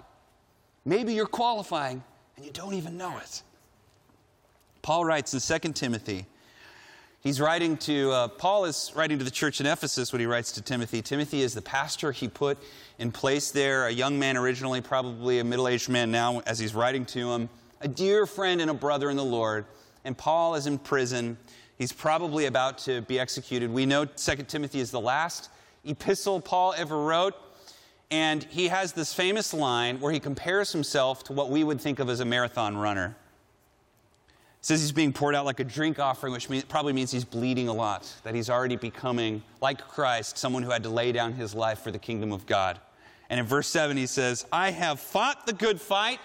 Maybe 0.86 1.14
you're 1.14 1.26
qualifying 1.26 2.04
and 2.38 2.46
you 2.46 2.52
don't 2.52 2.74
even 2.74 2.98
know 2.98 3.18
it. 3.18 3.44
Paul 4.82 5.06
writes 5.06 5.34
in 5.34 5.60
2 5.60 5.74
Timothy, 5.74 6.26
he's 7.22 7.42
writing 7.42 7.76
to, 7.78 8.12
uh, 8.12 8.28
Paul 8.30 8.66
is 8.66 8.92
writing 8.96 9.18
to 9.20 9.26
the 9.26 9.32
church 9.32 9.60
in 9.60 9.66
Ephesus 9.66 10.14
when 10.14 10.20
he 10.20 10.26
writes 10.26 10.52
to 10.54 10.62
Timothy. 10.62 11.02
Timothy 11.02 11.42
is 11.42 11.54
the 11.54 11.62
pastor 11.62 12.12
he 12.12 12.28
put 12.28 12.58
in 12.98 13.12
place 13.12 13.52
there, 13.52 13.88
a 13.88 13.92
young 13.92 14.18
man 14.18 14.38
originally, 14.38 14.80
probably 14.80 15.40
a 15.40 15.44
middle 15.44 15.68
aged 15.68 15.90
man 15.90 16.12
now, 16.12 16.42
as 16.46 16.60
he's 16.60 16.74
writing 16.74 17.06
to 17.08 17.32
him, 17.32 17.50
a 17.82 17.88
dear 17.88 18.26
friend 18.26 18.62
and 18.62 18.72
a 18.72 18.74
brother 18.74 19.10
in 19.10 19.18
the 19.18 19.24
Lord. 19.24 19.66
And 20.06 20.18
Paul 20.18 20.56
is 20.56 20.66
in 20.66 20.78
prison. 20.78 21.38
He's 21.78 21.92
probably 21.92 22.46
about 22.46 22.78
to 22.80 23.02
be 23.02 23.20
executed. 23.20 23.70
We 23.70 23.86
know 23.86 24.06
2 24.06 24.36
Timothy 24.48 24.80
is 24.80 24.92
the 24.92 25.00
last 25.00 25.50
epistle 25.86 26.42
Paul 26.42 26.74
ever 26.78 26.98
wrote. 26.98 27.36
And 28.12 28.44
he 28.44 28.70
has 28.70 28.94
this 28.94 29.14
famous 29.14 29.54
line 29.54 30.00
where 30.00 30.12
he 30.12 30.20
compares 30.20 30.72
himself 30.72 31.24
to 31.26 31.34
what 31.34 31.50
we 31.50 31.64
would 31.64 31.80
think 31.80 32.00
of 32.00 32.10
as 32.10 32.20
a 32.20 32.26
marathon 32.26 32.76
runner 32.76 33.16
says 34.62 34.82
he's 34.82 34.92
being 34.92 35.14
poured 35.14 35.36
out 35.36 35.46
like 35.46 35.60
a 35.60 35.64
drink 35.64 36.00
offering, 36.00 36.34
which 36.34 36.68
probably 36.68 36.94
means 36.94 37.12
he's 37.12 37.24
bleeding 37.24 37.68
a 37.68 37.74
lot, 37.74 38.12
that 38.24 38.36
he's 38.36 38.50
already 38.50 38.76
becoming, 38.76 39.42
like 39.62 39.88
Christ, 39.88 40.38
someone 40.38 40.64
who 40.64 40.70
had 40.70 40.84
to 40.84 40.90
lay 40.90 41.12
down 41.12 41.34
his 41.34 41.56
life 41.56 41.80
for 41.80 41.92
the 41.92 42.00
kingdom 42.00 42.32
of 42.34 42.46
God. 42.46 42.80
And 43.30 43.40
in 43.40 43.46
verse 43.46 43.68
7, 43.68 43.96
he 43.96 44.06
says, 44.06 44.46
I 44.52 44.72
have 44.72 45.00
fought 45.00 45.46
the 45.46 45.54
good 45.54 45.80
fight. 45.80 46.20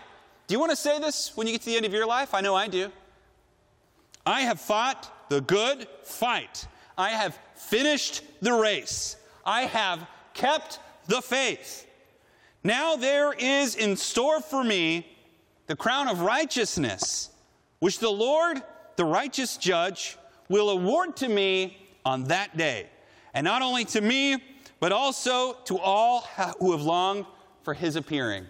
Do 0.47 0.55
you 0.55 0.59
want 0.59 0.71
to 0.71 0.77
say 0.77 0.99
this 0.99 1.37
when 1.37 1.47
you 1.47 1.53
get 1.53 1.61
to 1.63 1.67
the 1.67 1.77
end 1.77 1.87
of 1.87 1.93
your 1.93 2.07
life? 2.07 2.35
I 2.35 2.41
know 2.41 2.55
I 2.55 2.67
do. 2.67 2.91
I 4.27 4.41
have 4.43 4.61
fought 4.61 5.29
the 5.29 5.41
good 5.41 5.87
fight. 6.03 6.67
I 6.97 7.11
have 7.11 7.39
finished 7.55 8.23
the 8.41 8.53
race. 8.53 9.17
I 9.45 9.63
have 9.63 10.07
kept 10.33 10.79
the 11.07 11.21
faith. 11.21 11.87
Now 12.63 12.97
there 12.97 13.33
is 13.33 13.77
in 13.77 13.97
store 13.97 14.41
for 14.41 14.65
me 14.65 15.07
the 15.67 15.77
crown 15.77 16.09
of 16.09 16.21
righteousness 16.21 17.31
which 17.79 17.99
the 17.99 18.11
Lord, 18.11 18.63
the 18.97 19.05
righteous 19.05 19.57
judge, 19.57 20.17
will 20.49 20.71
award 20.71 21.17
to 21.17 21.29
me 21.29 21.77
on 22.05 22.25
that 22.25 22.57
day. 22.57 22.87
And 23.35 23.45
not 23.45 23.63
only 23.63 23.85
to 23.87 24.01
me, 24.01 24.43
but 24.81 24.93
also 24.93 25.55
to 25.65 25.79
all 25.79 26.21
who 26.59 26.73
have 26.73 26.83
longed 26.83 27.27
for 27.63 27.75
his 27.75 27.97
appearing. 27.97 28.47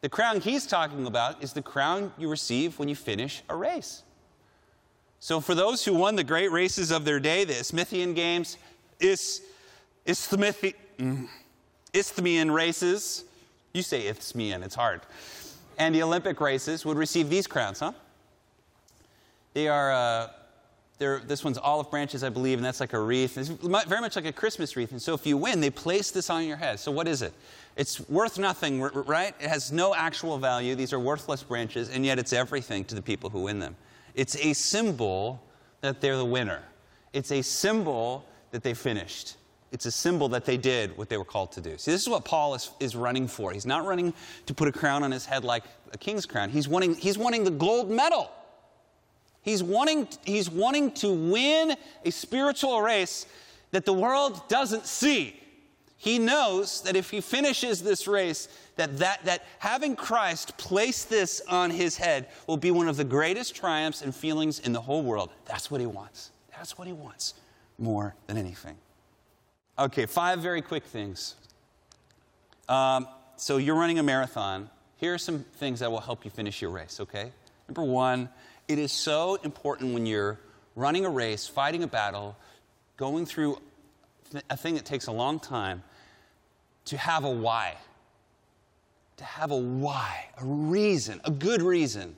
The 0.00 0.08
crown 0.08 0.40
he's 0.40 0.66
talking 0.66 1.06
about 1.06 1.42
is 1.42 1.54
the 1.54 1.62
crown 1.62 2.12
you 2.18 2.28
receive 2.28 2.78
when 2.78 2.88
you 2.88 2.94
finish 2.94 3.42
a 3.48 3.56
race. 3.56 4.02
So, 5.18 5.40
for 5.40 5.54
those 5.54 5.82
who 5.82 5.94
won 5.94 6.16
the 6.16 6.24
great 6.24 6.52
races 6.52 6.90
of 6.90 7.06
their 7.06 7.18
day, 7.18 7.44
the 7.44 7.58
Isthmian 7.58 8.12
Games, 8.12 8.58
is, 9.00 9.40
Isthmian, 10.06 11.28
races, 12.50 13.24
you 13.72 13.82
say 13.82 14.06
Isthmian, 14.06 14.62
it's 14.62 14.74
hard, 14.74 15.00
and 15.78 15.94
the 15.94 16.02
Olympic 16.02 16.40
races 16.40 16.84
would 16.84 16.96
receive 16.96 17.30
these 17.30 17.46
crowns, 17.46 17.80
huh? 17.80 17.92
They 19.54 19.68
are, 19.68 19.92
uh, 19.92 20.28
this 20.98 21.44
one's 21.44 21.58
olive 21.58 21.90
branches, 21.90 22.24
I 22.24 22.28
believe, 22.28 22.58
and 22.58 22.64
that's 22.64 22.80
like 22.80 22.92
a 22.92 23.00
wreath. 23.00 23.38
It's 23.38 23.48
very 23.48 24.00
much 24.00 24.16
like 24.16 24.26
a 24.26 24.32
Christmas 24.32 24.76
wreath. 24.76 24.90
And 24.92 25.00
so 25.00 25.14
if 25.14 25.26
you 25.26 25.36
win, 25.36 25.60
they 25.60 25.70
place 25.70 26.10
this 26.10 26.30
on 26.30 26.44
your 26.44 26.56
head. 26.56 26.80
So 26.80 26.90
what 26.90 27.06
is 27.06 27.22
it? 27.22 27.32
It's 27.76 28.08
worth 28.08 28.38
nothing, 28.38 28.80
right? 28.80 29.34
It 29.40 29.48
has 29.48 29.70
no 29.70 29.94
actual 29.94 30.38
value. 30.38 30.74
These 30.74 30.92
are 30.92 30.98
worthless 30.98 31.42
branches, 31.42 31.88
and 31.88 32.04
yet 32.04 32.18
it's 32.18 32.32
everything 32.32 32.84
to 32.86 32.94
the 32.94 33.02
people 33.02 33.30
who 33.30 33.42
win 33.42 33.58
them. 33.58 33.76
It's 34.14 34.36
a 34.36 34.52
symbol 34.52 35.42
that 35.80 36.00
they're 36.00 36.16
the 36.16 36.24
winner. 36.24 36.62
It's 37.12 37.32
a 37.32 37.42
symbol 37.42 38.24
that 38.50 38.62
they 38.62 38.74
finished. 38.74 39.36
It's 39.74 39.86
a 39.86 39.90
symbol 39.90 40.28
that 40.28 40.44
they 40.44 40.56
did 40.56 40.96
what 40.96 41.08
they 41.08 41.16
were 41.16 41.24
called 41.24 41.50
to 41.52 41.60
do. 41.60 41.76
See, 41.78 41.90
this 41.90 42.00
is 42.00 42.08
what 42.08 42.24
Paul 42.24 42.54
is, 42.54 42.70
is 42.78 42.94
running 42.94 43.26
for. 43.26 43.50
He's 43.50 43.66
not 43.66 43.84
running 43.84 44.14
to 44.46 44.54
put 44.54 44.68
a 44.68 44.72
crown 44.72 45.02
on 45.02 45.10
his 45.10 45.26
head 45.26 45.42
like 45.42 45.64
a 45.92 45.98
king's 45.98 46.26
crown. 46.26 46.48
He's 46.48 46.68
wanting, 46.68 46.94
he's 46.94 47.18
wanting 47.18 47.42
the 47.42 47.50
gold 47.50 47.90
medal. 47.90 48.30
He's 49.42 49.64
wanting, 49.64 50.06
he's 50.24 50.48
wanting 50.48 50.92
to 50.92 51.12
win 51.12 51.74
a 52.04 52.10
spiritual 52.12 52.82
race 52.82 53.26
that 53.72 53.84
the 53.84 53.92
world 53.92 54.48
doesn't 54.48 54.86
see. 54.86 55.40
He 55.96 56.20
knows 56.20 56.82
that 56.82 56.94
if 56.94 57.10
he 57.10 57.20
finishes 57.20 57.82
this 57.82 58.06
race, 58.06 58.46
that, 58.76 58.98
that, 58.98 59.24
that 59.24 59.44
having 59.58 59.96
Christ 59.96 60.56
place 60.56 61.04
this 61.04 61.42
on 61.48 61.70
his 61.70 61.96
head 61.96 62.28
will 62.46 62.58
be 62.58 62.70
one 62.70 62.86
of 62.86 62.96
the 62.96 63.02
greatest 63.02 63.56
triumphs 63.56 64.02
and 64.02 64.14
feelings 64.14 64.60
in 64.60 64.72
the 64.72 64.80
whole 64.80 65.02
world. 65.02 65.30
That's 65.46 65.68
what 65.68 65.80
he 65.80 65.86
wants. 65.88 66.30
That's 66.56 66.78
what 66.78 66.86
he 66.86 66.92
wants 66.92 67.34
more 67.76 68.14
than 68.28 68.36
anything. 68.36 68.76
Okay, 69.76 70.06
five 70.06 70.38
very 70.38 70.62
quick 70.62 70.84
things. 70.84 71.34
Um, 72.68 73.08
so 73.36 73.56
you're 73.56 73.74
running 73.74 73.98
a 73.98 74.04
marathon. 74.04 74.70
Here 74.98 75.14
are 75.14 75.18
some 75.18 75.40
things 75.56 75.80
that 75.80 75.90
will 75.90 76.00
help 76.00 76.24
you 76.24 76.30
finish 76.30 76.62
your 76.62 76.70
race, 76.70 77.00
okay? 77.00 77.32
Number 77.68 77.82
one, 77.82 78.28
it 78.68 78.78
is 78.78 78.92
so 78.92 79.34
important 79.42 79.92
when 79.92 80.06
you're 80.06 80.38
running 80.76 81.04
a 81.04 81.10
race, 81.10 81.48
fighting 81.48 81.82
a 81.82 81.88
battle, 81.88 82.36
going 82.96 83.26
through 83.26 83.60
a 84.48 84.56
thing 84.56 84.74
that 84.76 84.84
takes 84.84 85.08
a 85.08 85.12
long 85.12 85.40
time, 85.40 85.82
to 86.86 86.96
have 86.96 87.24
a 87.24 87.30
why. 87.30 87.76
To 89.16 89.24
have 89.24 89.50
a 89.50 89.56
why, 89.56 90.26
a 90.40 90.44
reason, 90.44 91.20
a 91.24 91.30
good 91.32 91.62
reason 91.62 92.14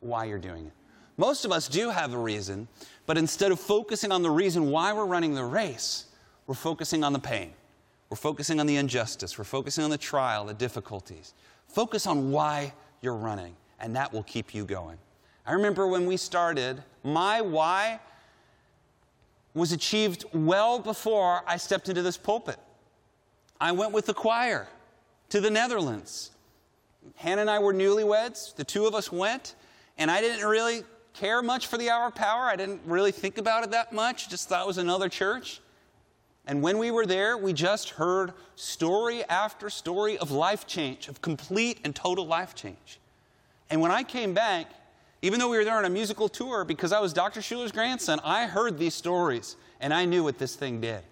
why 0.00 0.26
you're 0.26 0.38
doing 0.38 0.66
it. 0.66 0.72
Most 1.16 1.44
of 1.46 1.52
us 1.52 1.66
do 1.68 1.90
have 1.90 2.12
a 2.12 2.18
reason, 2.18 2.68
but 3.06 3.16
instead 3.16 3.52
of 3.52 3.60
focusing 3.60 4.12
on 4.12 4.22
the 4.22 4.30
reason 4.30 4.70
why 4.70 4.92
we're 4.92 5.06
running 5.06 5.34
the 5.34 5.44
race, 5.44 6.06
we're 6.50 6.54
focusing 6.54 7.04
on 7.04 7.12
the 7.12 7.18
pain. 7.20 7.52
We're 8.08 8.16
focusing 8.16 8.58
on 8.58 8.66
the 8.66 8.74
injustice. 8.74 9.38
We're 9.38 9.44
focusing 9.44 9.84
on 9.84 9.90
the 9.90 9.96
trial, 9.96 10.46
the 10.46 10.52
difficulties. 10.52 11.32
Focus 11.68 12.08
on 12.08 12.32
why 12.32 12.72
you're 13.02 13.14
running, 13.14 13.54
and 13.78 13.94
that 13.94 14.12
will 14.12 14.24
keep 14.24 14.52
you 14.52 14.64
going. 14.64 14.98
I 15.46 15.52
remember 15.52 15.86
when 15.86 16.06
we 16.06 16.16
started, 16.16 16.82
my 17.04 17.40
why 17.40 18.00
was 19.54 19.70
achieved 19.70 20.24
well 20.32 20.80
before 20.80 21.42
I 21.46 21.56
stepped 21.56 21.88
into 21.88 22.02
this 22.02 22.16
pulpit. 22.16 22.58
I 23.60 23.70
went 23.70 23.92
with 23.92 24.06
the 24.06 24.14
choir 24.14 24.66
to 25.28 25.40
the 25.40 25.50
Netherlands. 25.50 26.32
Hannah 27.14 27.42
and 27.42 27.50
I 27.50 27.60
were 27.60 27.72
newlyweds. 27.72 28.56
The 28.56 28.64
two 28.64 28.86
of 28.86 28.94
us 28.96 29.12
went, 29.12 29.54
and 29.98 30.10
I 30.10 30.20
didn't 30.20 30.44
really 30.44 30.82
care 31.14 31.42
much 31.42 31.68
for 31.68 31.78
the 31.78 31.90
hour 31.90 32.08
of 32.08 32.16
power. 32.16 32.46
I 32.46 32.56
didn't 32.56 32.80
really 32.86 33.12
think 33.12 33.38
about 33.38 33.62
it 33.62 33.70
that 33.70 33.92
much, 33.92 34.28
just 34.28 34.48
thought 34.48 34.64
it 34.64 34.66
was 34.66 34.78
another 34.78 35.08
church. 35.08 35.60
And 36.50 36.62
when 36.62 36.78
we 36.78 36.90
were 36.90 37.06
there, 37.06 37.38
we 37.38 37.52
just 37.52 37.90
heard 37.90 38.32
story 38.56 39.22
after 39.26 39.70
story 39.70 40.18
of 40.18 40.32
life 40.32 40.66
change, 40.66 41.06
of 41.06 41.22
complete 41.22 41.78
and 41.84 41.94
total 41.94 42.26
life 42.26 42.56
change. 42.56 42.98
And 43.70 43.80
when 43.80 43.92
I 43.92 44.02
came 44.02 44.34
back, 44.34 44.66
even 45.22 45.38
though 45.38 45.48
we 45.48 45.58
were 45.58 45.64
there 45.64 45.76
on 45.76 45.84
a 45.84 45.88
musical 45.88 46.28
tour, 46.28 46.64
because 46.64 46.90
I 46.90 46.98
was 46.98 47.12
Dr. 47.12 47.40
Schuller's 47.40 47.70
grandson, 47.70 48.18
I 48.24 48.48
heard 48.48 48.78
these 48.78 48.94
stories 48.94 49.54
and 49.78 49.94
I 49.94 50.06
knew 50.06 50.24
what 50.24 50.38
this 50.38 50.56
thing 50.56 50.80
did. 50.80 51.02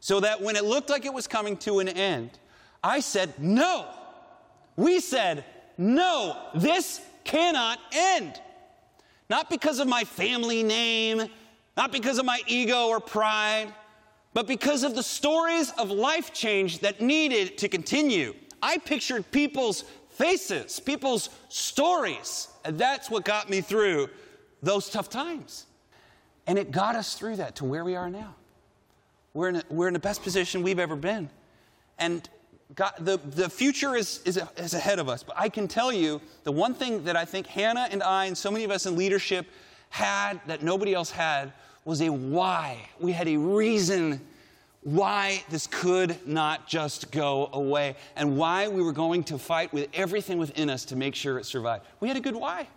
So 0.00 0.18
that 0.18 0.42
when 0.42 0.56
it 0.56 0.64
looked 0.64 0.90
like 0.90 1.06
it 1.06 1.14
was 1.14 1.28
coming 1.28 1.56
to 1.58 1.78
an 1.78 1.86
end, 1.86 2.30
I 2.82 2.98
said, 2.98 3.32
No. 3.38 3.86
We 4.74 4.98
said, 4.98 5.44
No, 5.78 6.36
this 6.52 7.00
cannot 7.22 7.78
end. 7.92 8.40
Not 9.30 9.48
because 9.50 9.78
of 9.78 9.86
my 9.86 10.02
family 10.02 10.64
name, 10.64 11.28
not 11.76 11.92
because 11.92 12.18
of 12.18 12.24
my 12.24 12.40
ego 12.48 12.88
or 12.88 12.98
pride, 12.98 13.72
but 14.34 14.46
because 14.48 14.82
of 14.82 14.94
the 14.94 15.02
stories 15.02 15.70
of 15.78 15.90
life 15.90 16.32
change 16.32 16.80
that 16.80 17.00
needed 17.00 17.56
to 17.58 17.68
continue. 17.68 18.34
I 18.60 18.78
pictured 18.78 19.30
people's 19.30 19.84
faces, 20.10 20.80
people's 20.80 21.28
stories. 21.48 22.48
And 22.64 22.78
that's 22.78 23.10
what 23.10 23.24
got 23.24 23.48
me 23.48 23.60
through 23.60 24.08
those 24.62 24.90
tough 24.90 25.08
times. 25.08 25.66
And 26.46 26.58
it 26.58 26.70
got 26.70 26.96
us 26.96 27.14
through 27.14 27.36
that 27.36 27.56
to 27.56 27.64
where 27.64 27.84
we 27.84 27.94
are 27.94 28.10
now. 28.10 28.34
We're 29.34 29.48
in, 29.50 29.56
a, 29.56 29.62
we're 29.68 29.88
in 29.88 29.94
the 29.94 30.00
best 30.00 30.22
position 30.22 30.62
we've 30.62 30.78
ever 30.78 30.96
been. 30.96 31.30
And 31.98 32.28
God, 32.74 32.92
the, 32.98 33.18
the 33.18 33.48
future 33.48 33.94
is, 33.96 34.20
is, 34.24 34.40
is 34.56 34.74
ahead 34.74 34.98
of 34.98 35.08
us. 35.08 35.22
But 35.22 35.36
I 35.38 35.48
can 35.48 35.68
tell 35.68 35.92
you 35.92 36.20
the 36.44 36.52
one 36.52 36.74
thing 36.74 37.04
that 37.04 37.16
I 37.16 37.24
think 37.24 37.46
Hannah 37.46 37.88
and 37.90 38.02
I, 38.02 38.26
and 38.26 38.36
so 38.36 38.50
many 38.50 38.64
of 38.64 38.70
us 38.70 38.86
in 38.86 38.96
leadership, 38.96 39.46
had 39.90 40.40
that 40.46 40.62
nobody 40.62 40.94
else 40.94 41.10
had 41.10 41.52
was 41.84 42.00
a 42.00 42.08
why. 42.08 42.88
We 42.98 43.12
had 43.12 43.28
a 43.28 43.36
reason 43.36 44.20
why 44.82 45.42
this 45.48 45.66
could 45.66 46.16
not 46.26 46.68
just 46.68 47.10
go 47.10 47.48
away 47.52 47.96
and 48.16 48.36
why 48.36 48.68
we 48.68 48.82
were 48.82 48.92
going 48.92 49.24
to 49.24 49.38
fight 49.38 49.72
with 49.72 49.88
everything 49.94 50.38
within 50.38 50.68
us 50.68 50.84
to 50.86 50.96
make 50.96 51.14
sure 51.14 51.38
it 51.38 51.46
survived. 51.46 51.86
We 52.00 52.08
had 52.08 52.16
a 52.16 52.20
good 52.20 52.36
why. 52.36 52.68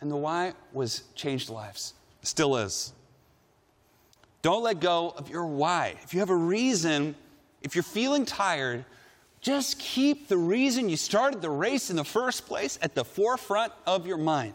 And 0.00 0.10
the 0.10 0.16
why 0.16 0.54
was 0.72 1.04
changed 1.14 1.50
lives. 1.50 1.94
Still 2.22 2.56
is. 2.56 2.92
Don't 4.40 4.62
let 4.62 4.80
go 4.80 5.14
of 5.16 5.28
your 5.28 5.46
why. 5.46 5.94
If 6.02 6.12
you 6.12 6.20
have 6.20 6.30
a 6.30 6.36
reason, 6.36 7.14
if 7.62 7.76
you're 7.76 7.84
feeling 7.84 8.24
tired, 8.24 8.84
just 9.40 9.78
keep 9.78 10.28
the 10.28 10.36
reason 10.36 10.88
you 10.88 10.96
started 10.96 11.42
the 11.42 11.50
race 11.50 11.90
in 11.90 11.96
the 11.96 12.04
first 12.04 12.46
place 12.46 12.78
at 12.82 12.94
the 12.94 13.04
forefront 13.04 13.72
of 13.86 14.06
your 14.06 14.16
mind. 14.16 14.54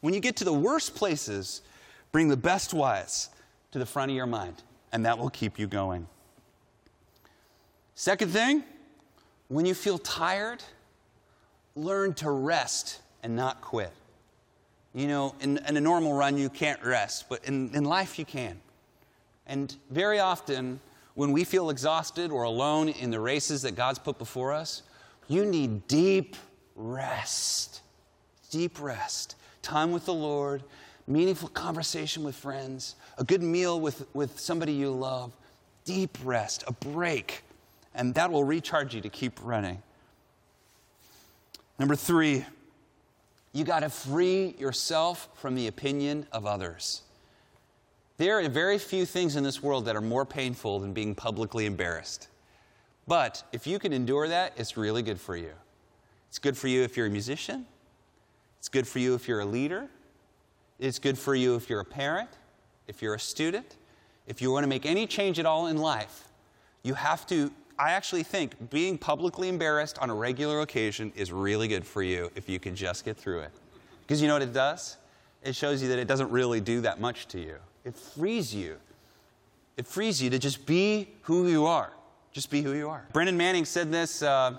When 0.00 0.14
you 0.14 0.20
get 0.20 0.36
to 0.36 0.44
the 0.44 0.52
worst 0.52 0.94
places, 0.94 1.62
bring 2.12 2.28
the 2.28 2.36
best 2.36 2.72
whys 2.72 3.30
to 3.72 3.78
the 3.78 3.86
front 3.86 4.10
of 4.10 4.16
your 4.16 4.26
mind, 4.26 4.62
and 4.92 5.04
that 5.06 5.18
will 5.18 5.30
keep 5.30 5.58
you 5.58 5.66
going. 5.66 6.06
Second 7.94 8.30
thing, 8.30 8.64
when 9.48 9.66
you 9.66 9.74
feel 9.74 9.98
tired, 9.98 10.62
learn 11.74 12.14
to 12.14 12.30
rest 12.30 13.00
and 13.22 13.34
not 13.34 13.60
quit. 13.60 13.92
You 14.94 15.08
know, 15.08 15.34
in, 15.40 15.58
in 15.68 15.76
a 15.76 15.80
normal 15.80 16.12
run, 16.12 16.36
you 16.36 16.50
can't 16.50 16.82
rest, 16.84 17.26
but 17.28 17.44
in, 17.44 17.74
in 17.74 17.84
life, 17.84 18.18
you 18.18 18.26
can. 18.26 18.60
And 19.46 19.74
very 19.90 20.18
often, 20.18 20.80
when 21.14 21.32
we 21.32 21.44
feel 21.44 21.70
exhausted 21.70 22.30
or 22.30 22.42
alone 22.44 22.88
in 22.88 23.10
the 23.10 23.20
races 23.20 23.62
that 23.62 23.74
God's 23.74 23.98
put 23.98 24.18
before 24.18 24.52
us, 24.52 24.82
you 25.28 25.44
need 25.44 25.86
deep 25.88 26.36
rest. 26.74 27.80
Deep 28.50 28.80
rest. 28.80 29.36
Time 29.62 29.92
with 29.92 30.04
the 30.04 30.14
Lord, 30.14 30.62
meaningful 31.06 31.48
conversation 31.48 32.22
with 32.22 32.34
friends, 32.34 32.96
a 33.18 33.24
good 33.24 33.42
meal 33.42 33.80
with, 33.80 34.06
with 34.14 34.38
somebody 34.38 34.72
you 34.72 34.90
love, 34.90 35.32
deep 35.84 36.16
rest, 36.24 36.64
a 36.66 36.72
break, 36.72 37.42
and 37.94 38.14
that 38.14 38.30
will 38.30 38.44
recharge 38.44 38.94
you 38.94 39.00
to 39.00 39.08
keep 39.08 39.38
running. 39.42 39.82
Number 41.78 41.96
three, 41.96 42.44
you 43.52 43.64
got 43.64 43.80
to 43.80 43.90
free 43.90 44.54
yourself 44.58 45.28
from 45.34 45.54
the 45.54 45.66
opinion 45.66 46.26
of 46.32 46.46
others. 46.46 47.02
There 48.18 48.38
are 48.38 48.48
very 48.48 48.78
few 48.78 49.04
things 49.04 49.36
in 49.36 49.42
this 49.42 49.62
world 49.62 49.86
that 49.86 49.96
are 49.96 50.00
more 50.00 50.24
painful 50.24 50.78
than 50.78 50.92
being 50.92 51.14
publicly 51.14 51.66
embarrassed. 51.66 52.28
But 53.06 53.42
if 53.52 53.66
you 53.66 53.78
can 53.78 53.92
endure 53.92 54.28
that, 54.28 54.52
it's 54.56 54.76
really 54.76 55.02
good 55.02 55.20
for 55.20 55.36
you. 55.36 55.52
It's 56.28 56.38
good 56.38 56.56
for 56.56 56.68
you 56.68 56.82
if 56.82 56.96
you're 56.96 57.06
a 57.06 57.10
musician. 57.10 57.66
It's 58.58 58.68
good 58.68 58.86
for 58.86 59.00
you 59.00 59.14
if 59.14 59.26
you're 59.26 59.40
a 59.40 59.44
leader. 59.44 59.88
It's 60.82 60.98
good 60.98 61.16
for 61.16 61.36
you 61.36 61.54
if 61.54 61.70
you're 61.70 61.78
a 61.78 61.84
parent, 61.84 62.28
if 62.88 63.02
you're 63.02 63.14
a 63.14 63.20
student. 63.20 63.76
If 64.26 64.42
you 64.42 64.50
want 64.50 64.64
to 64.64 64.68
make 64.68 64.84
any 64.84 65.06
change 65.06 65.38
at 65.38 65.46
all 65.46 65.68
in 65.68 65.76
life, 65.76 66.26
you 66.82 66.94
have 66.94 67.24
to. 67.28 67.52
I 67.78 67.92
actually 67.92 68.24
think 68.24 68.68
being 68.68 68.98
publicly 68.98 69.48
embarrassed 69.48 69.96
on 70.00 70.10
a 70.10 70.14
regular 70.14 70.60
occasion 70.60 71.12
is 71.14 71.30
really 71.30 71.68
good 71.68 71.86
for 71.86 72.02
you 72.02 72.32
if 72.34 72.48
you 72.48 72.58
can 72.58 72.74
just 72.74 73.04
get 73.04 73.16
through 73.16 73.42
it. 73.42 73.52
Because 74.00 74.20
you 74.20 74.26
know 74.26 74.34
what 74.34 74.42
it 74.42 74.52
does? 74.52 74.96
It 75.44 75.54
shows 75.54 75.80
you 75.80 75.88
that 75.88 76.00
it 76.00 76.08
doesn't 76.08 76.30
really 76.32 76.60
do 76.60 76.80
that 76.80 77.00
much 77.00 77.28
to 77.28 77.38
you. 77.38 77.58
It 77.84 77.96
frees 77.96 78.52
you. 78.52 78.76
It 79.76 79.86
frees 79.86 80.20
you 80.20 80.30
to 80.30 80.38
just 80.38 80.66
be 80.66 81.10
who 81.22 81.46
you 81.46 81.64
are. 81.64 81.92
Just 82.32 82.50
be 82.50 82.60
who 82.60 82.72
you 82.72 82.88
are. 82.88 83.06
Brennan 83.12 83.36
Manning 83.36 83.66
said 83.66 83.92
this. 83.92 84.20
Uh, 84.20 84.58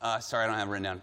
uh, 0.00 0.20
sorry, 0.20 0.44
I 0.44 0.46
don't 0.46 0.56
have 0.56 0.68
it 0.68 0.70
written 0.70 0.84
down. 0.84 1.02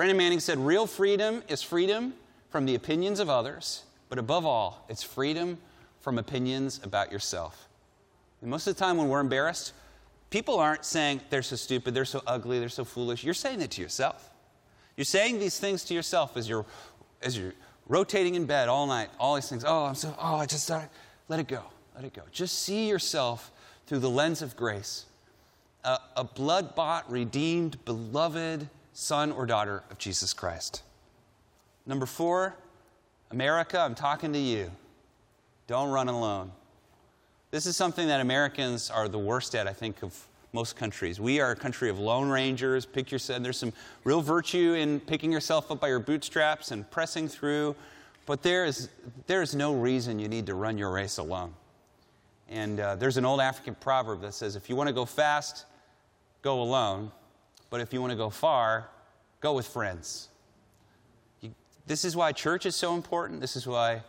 Brennan 0.00 0.16
Manning 0.16 0.40
said, 0.40 0.58
Real 0.58 0.86
freedom 0.86 1.42
is 1.46 1.60
freedom 1.60 2.14
from 2.48 2.64
the 2.64 2.74
opinions 2.74 3.20
of 3.20 3.28
others, 3.28 3.82
but 4.08 4.18
above 4.18 4.46
all, 4.46 4.82
it's 4.88 5.02
freedom 5.02 5.58
from 6.00 6.16
opinions 6.16 6.80
about 6.82 7.12
yourself. 7.12 7.68
And 8.40 8.48
most 8.48 8.66
of 8.66 8.74
the 8.74 8.80
time, 8.82 8.96
when 8.96 9.10
we're 9.10 9.20
embarrassed, 9.20 9.74
people 10.30 10.58
aren't 10.58 10.86
saying, 10.86 11.20
They're 11.28 11.42
so 11.42 11.54
stupid, 11.54 11.92
they're 11.92 12.06
so 12.06 12.22
ugly, 12.26 12.58
they're 12.58 12.70
so 12.70 12.82
foolish. 12.82 13.22
You're 13.22 13.34
saying 13.34 13.60
it 13.60 13.72
to 13.72 13.82
yourself. 13.82 14.30
You're 14.96 15.04
saying 15.04 15.38
these 15.38 15.60
things 15.60 15.84
to 15.84 15.92
yourself 15.92 16.34
as 16.34 16.48
you're, 16.48 16.64
as 17.20 17.36
you're 17.36 17.52
rotating 17.86 18.36
in 18.36 18.46
bed 18.46 18.70
all 18.70 18.86
night, 18.86 19.10
all 19.18 19.34
these 19.34 19.50
things. 19.50 19.66
Oh, 19.66 19.84
I'm 19.84 19.94
so, 19.94 20.16
oh, 20.18 20.36
I 20.36 20.46
just. 20.46 20.70
Let 20.70 21.40
it 21.40 21.46
go. 21.46 21.64
Let 21.94 22.06
it 22.06 22.14
go. 22.14 22.22
Just 22.32 22.60
see 22.60 22.88
yourself 22.88 23.52
through 23.86 23.98
the 23.98 24.08
lens 24.08 24.40
of 24.40 24.56
grace. 24.56 25.04
A, 25.84 25.98
a 26.16 26.24
blood 26.24 26.74
bought, 26.74 27.10
redeemed, 27.12 27.84
beloved 27.84 28.66
son 29.00 29.32
or 29.32 29.46
daughter 29.46 29.82
of 29.90 29.96
Jesus 29.96 30.34
Christ. 30.34 30.82
Number 31.86 32.04
four, 32.04 32.54
America, 33.30 33.80
I'm 33.80 33.94
talking 33.94 34.32
to 34.34 34.38
you. 34.38 34.70
Don't 35.66 35.90
run 35.90 36.08
alone. 36.08 36.52
This 37.50 37.64
is 37.64 37.76
something 37.76 38.08
that 38.08 38.20
Americans 38.20 38.90
are 38.90 39.08
the 39.08 39.18
worst 39.18 39.54
at, 39.54 39.66
I 39.66 39.72
think, 39.72 40.02
of 40.02 40.28
most 40.52 40.76
countries. 40.76 41.18
We 41.18 41.40
are 41.40 41.52
a 41.52 41.56
country 41.56 41.88
of 41.88 41.98
lone 41.98 42.28
rangers. 42.28 42.84
Pick 42.84 43.10
yourself. 43.10 43.42
There's 43.42 43.56
some 43.56 43.72
real 44.04 44.20
virtue 44.20 44.74
in 44.74 45.00
picking 45.00 45.32
yourself 45.32 45.70
up 45.70 45.80
by 45.80 45.88
your 45.88 46.00
bootstraps 46.00 46.70
and 46.70 46.88
pressing 46.90 47.26
through, 47.26 47.76
but 48.26 48.42
there 48.42 48.66
is 48.66 48.90
there 49.26 49.40
is 49.40 49.54
no 49.54 49.72
reason 49.72 50.18
you 50.18 50.28
need 50.28 50.46
to 50.46 50.54
run 50.54 50.76
your 50.76 50.90
race 50.90 51.16
alone. 51.16 51.54
And 52.48 52.80
uh, 52.80 52.96
there's 52.96 53.16
an 53.16 53.24
old 53.24 53.40
African 53.40 53.76
proverb 53.76 54.20
that 54.22 54.34
says, 54.34 54.56
"If 54.56 54.68
you 54.68 54.76
want 54.76 54.88
to 54.88 54.92
go 54.92 55.06
fast, 55.06 55.66
go 56.42 56.60
alone, 56.60 57.12
but 57.70 57.80
if 57.80 57.92
you 57.92 58.00
want 58.00 58.10
to 58.10 58.16
go 58.16 58.30
far, 58.30 58.88
go 59.40 59.54
with 59.54 59.66
friends." 59.66 60.28
You, 61.40 61.54
this 61.86 62.04
is 62.04 62.14
why 62.14 62.32
church 62.32 62.66
is 62.66 62.76
so 62.76 62.94
important. 62.94 63.40
This 63.40 63.56
is 63.56 63.66
why, 63.66 64.02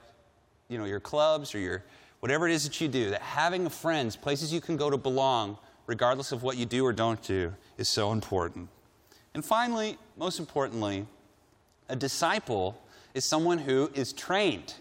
you 0.68 0.78
know, 0.78 0.86
your 0.86 1.00
clubs 1.00 1.56
or 1.56 1.60
your 1.60 1.84
whatever 2.20 2.48
it 2.48 2.54
is 2.54 2.64
that 2.64 2.80
you 2.80 2.88
do, 2.88 3.10
that 3.10 3.22
having 3.22 3.68
friends, 3.70 4.16
places 4.16 4.54
you 4.54 4.62
can 4.62 4.78
go 4.78 4.90
to 4.90 4.98
belong 4.98 5.58
regardless 5.88 6.32
of 6.32 6.44
what 6.44 6.56
you 6.56 6.66
do 6.66 6.86
or 6.86 6.94
don't 6.94 7.22
do, 7.24 7.54
is 7.78 7.90
so 7.90 8.12
important. 8.12 8.70
And 9.34 9.44
finally, 9.44 9.98
most 10.18 10.40
importantly, 10.40 11.06
a 11.90 11.96
disciple 11.96 12.82
is 13.14 13.26
someone 13.26 13.58
who 13.58 13.90
is 13.94 14.14
trained. 14.14 14.76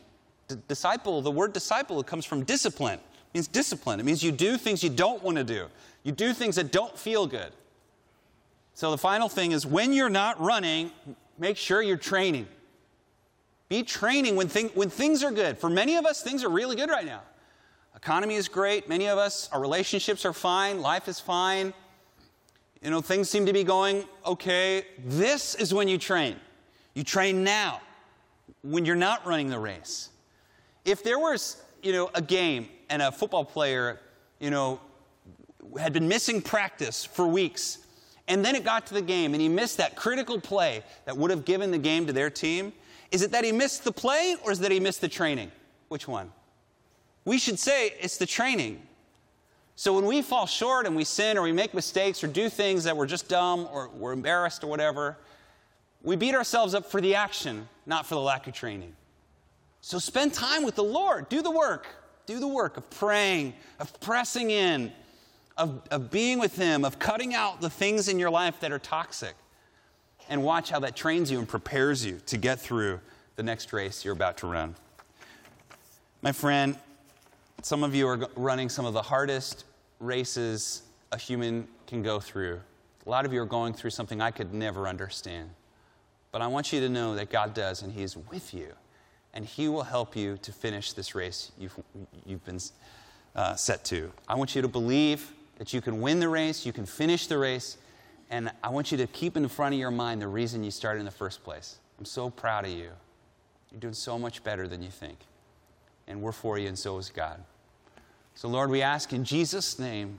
D- 0.48 0.56
disciple, 0.68 1.22
the 1.22 1.30
word 1.30 1.52
disciple 1.52 2.02
comes 2.02 2.24
from 2.24 2.44
discipline. 2.44 2.98
It 2.98 3.34
means 3.34 3.48
discipline. 3.48 4.00
It 4.00 4.04
means 4.04 4.22
you 4.22 4.32
do 4.32 4.56
things 4.56 4.82
you 4.84 4.90
don't 4.90 5.22
want 5.22 5.36
to 5.36 5.44
do. 5.44 5.66
You 6.02 6.12
do 6.12 6.32
things 6.32 6.56
that 6.56 6.72
don't 6.72 6.96
feel 6.98 7.26
good. 7.26 7.52
So 8.74 8.90
the 8.90 8.98
final 8.98 9.28
thing 9.28 9.52
is 9.52 9.66
when 9.66 9.92
you're 9.92 10.08
not 10.08 10.40
running, 10.40 10.90
make 11.38 11.56
sure 11.56 11.82
you're 11.82 11.96
training. 11.96 12.46
Be 13.68 13.82
training 13.82 14.36
when, 14.36 14.48
thing, 14.48 14.68
when 14.74 14.90
things 14.90 15.22
are 15.22 15.30
good. 15.30 15.58
For 15.58 15.70
many 15.70 15.96
of 15.96 16.04
us, 16.04 16.22
things 16.22 16.42
are 16.42 16.48
really 16.48 16.76
good 16.76 16.90
right 16.90 17.06
now. 17.06 17.22
Economy 17.94 18.36
is 18.36 18.48
great. 18.48 18.88
Many 18.88 19.08
of 19.08 19.18
us, 19.18 19.48
our 19.52 19.60
relationships 19.60 20.24
are 20.24 20.32
fine. 20.32 20.80
Life 20.80 21.06
is 21.08 21.20
fine. 21.20 21.72
You 22.82 22.90
know, 22.90 23.00
things 23.00 23.28
seem 23.28 23.46
to 23.46 23.52
be 23.52 23.62
going 23.62 24.04
okay. 24.24 24.86
This 25.04 25.54
is 25.54 25.74
when 25.74 25.86
you 25.86 25.98
train. 25.98 26.36
You 26.94 27.04
train 27.04 27.44
now 27.44 27.80
when 28.62 28.84
you're 28.84 28.96
not 28.96 29.26
running 29.26 29.50
the 29.50 29.58
race. 29.58 30.08
If 30.84 31.04
there 31.04 31.18
was, 31.18 31.62
you 31.82 31.92
know, 31.92 32.10
a 32.14 32.22
game 32.22 32.68
and 32.88 33.02
a 33.02 33.12
football 33.12 33.44
player, 33.44 34.00
you 34.38 34.50
know, 34.50 34.80
had 35.78 35.92
been 35.92 36.08
missing 36.08 36.40
practice 36.40 37.04
for 37.04 37.26
weeks, 37.26 37.78
and 38.30 38.44
then 38.44 38.54
it 38.54 38.64
got 38.64 38.86
to 38.86 38.94
the 38.94 39.02
game 39.02 39.34
and 39.34 39.42
he 39.42 39.48
missed 39.48 39.76
that 39.78 39.96
critical 39.96 40.40
play 40.40 40.84
that 41.04 41.16
would 41.16 41.32
have 41.32 41.44
given 41.44 41.72
the 41.72 41.78
game 41.78 42.06
to 42.06 42.12
their 42.12 42.30
team, 42.30 42.72
is 43.10 43.22
it 43.22 43.32
that 43.32 43.44
he 43.44 43.50
missed 43.50 43.82
the 43.82 43.90
play 43.90 44.36
or 44.44 44.52
is 44.52 44.60
it 44.60 44.62
that 44.62 44.72
he 44.72 44.78
missed 44.78 45.00
the 45.00 45.08
training? 45.08 45.50
Which 45.88 46.06
one? 46.06 46.30
We 47.24 47.38
should 47.38 47.58
say 47.58 47.88
it's 48.00 48.18
the 48.18 48.26
training. 48.26 48.80
So 49.74 49.92
when 49.94 50.06
we 50.06 50.22
fall 50.22 50.46
short 50.46 50.86
and 50.86 50.94
we 50.94 51.02
sin 51.02 51.36
or 51.36 51.42
we 51.42 51.50
make 51.50 51.74
mistakes 51.74 52.22
or 52.22 52.28
do 52.28 52.48
things 52.48 52.84
that 52.84 52.96
we're 52.96 53.06
just 53.06 53.28
dumb 53.28 53.68
or 53.72 53.88
we're 53.88 54.12
embarrassed 54.12 54.62
or 54.62 54.68
whatever, 54.68 55.18
we 56.02 56.14
beat 56.14 56.36
ourselves 56.36 56.72
up 56.72 56.86
for 56.86 57.00
the 57.00 57.16
action, 57.16 57.68
not 57.84 58.06
for 58.06 58.14
the 58.14 58.20
lack 58.20 58.46
of 58.46 58.54
training. 58.54 58.94
So 59.80 59.98
spend 59.98 60.34
time 60.34 60.62
with 60.62 60.76
the 60.76 60.84
Lord. 60.84 61.28
Do 61.28 61.42
the 61.42 61.50
work. 61.50 61.88
Do 62.26 62.38
the 62.38 62.46
work 62.46 62.76
of 62.76 62.88
praying, 62.90 63.54
of 63.80 63.98
pressing 63.98 64.50
in, 64.50 64.92
of, 65.56 65.82
of 65.90 66.10
being 66.10 66.38
with 66.38 66.56
Him, 66.56 66.84
of 66.84 66.98
cutting 66.98 67.34
out 67.34 67.60
the 67.60 67.70
things 67.70 68.08
in 68.08 68.18
your 68.18 68.30
life 68.30 68.60
that 68.60 68.72
are 68.72 68.78
toxic. 68.78 69.34
And 70.28 70.42
watch 70.42 70.70
how 70.70 70.80
that 70.80 70.94
trains 70.94 71.30
you 71.30 71.38
and 71.38 71.48
prepares 71.48 72.04
you 72.04 72.20
to 72.26 72.36
get 72.36 72.60
through 72.60 73.00
the 73.36 73.42
next 73.42 73.72
race 73.72 74.04
you're 74.04 74.14
about 74.14 74.36
to 74.38 74.46
run. 74.46 74.74
My 76.22 76.32
friend, 76.32 76.76
some 77.62 77.82
of 77.82 77.94
you 77.94 78.06
are 78.06 78.28
running 78.36 78.68
some 78.68 78.86
of 78.86 78.92
the 78.92 79.02
hardest 79.02 79.64
races 79.98 80.82
a 81.12 81.18
human 81.18 81.66
can 81.86 82.02
go 82.02 82.20
through. 82.20 82.60
A 83.06 83.10
lot 83.10 83.26
of 83.26 83.32
you 83.32 83.40
are 83.40 83.46
going 83.46 83.72
through 83.72 83.90
something 83.90 84.20
I 84.20 84.30
could 84.30 84.54
never 84.54 84.86
understand. 84.86 85.50
But 86.32 86.42
I 86.42 86.46
want 86.46 86.72
you 86.72 86.80
to 86.80 86.88
know 86.88 87.14
that 87.16 87.30
God 87.30 87.54
does, 87.54 87.82
and 87.82 87.92
He 87.92 88.02
is 88.02 88.16
with 88.16 88.54
you. 88.54 88.68
And 89.34 89.44
He 89.44 89.68
will 89.68 89.82
help 89.82 90.14
you 90.14 90.36
to 90.42 90.52
finish 90.52 90.92
this 90.92 91.14
race 91.14 91.50
you've, 91.58 91.78
you've 92.24 92.44
been 92.44 92.60
uh, 93.34 93.54
set 93.54 93.84
to. 93.86 94.12
I 94.28 94.36
want 94.36 94.54
you 94.54 94.62
to 94.62 94.68
believe 94.68 95.32
that 95.60 95.74
you 95.74 95.82
can 95.82 96.00
win 96.00 96.20
the 96.20 96.28
race, 96.28 96.64
you 96.64 96.72
can 96.72 96.86
finish 96.86 97.26
the 97.26 97.36
race, 97.36 97.76
and 98.30 98.50
I 98.64 98.70
want 98.70 98.90
you 98.90 98.96
to 98.96 99.06
keep 99.06 99.36
in 99.36 99.46
front 99.46 99.74
of 99.74 99.78
your 99.78 99.90
mind 99.90 100.22
the 100.22 100.26
reason 100.26 100.64
you 100.64 100.70
started 100.70 101.00
in 101.00 101.04
the 101.04 101.10
first 101.10 101.44
place. 101.44 101.76
I'm 101.98 102.06
so 102.06 102.30
proud 102.30 102.64
of 102.64 102.70
you. 102.70 102.88
You're 103.70 103.80
doing 103.80 103.92
so 103.92 104.18
much 104.18 104.42
better 104.42 104.66
than 104.66 104.82
you 104.82 104.88
think. 104.88 105.18
And 106.08 106.22
we're 106.22 106.32
for 106.32 106.56
you, 106.56 106.66
and 106.66 106.78
so 106.78 106.96
is 106.96 107.10
God. 107.10 107.44
So, 108.34 108.48
Lord, 108.48 108.70
we 108.70 108.80
ask 108.80 109.12
in 109.12 109.22
Jesus' 109.22 109.78
name 109.78 110.18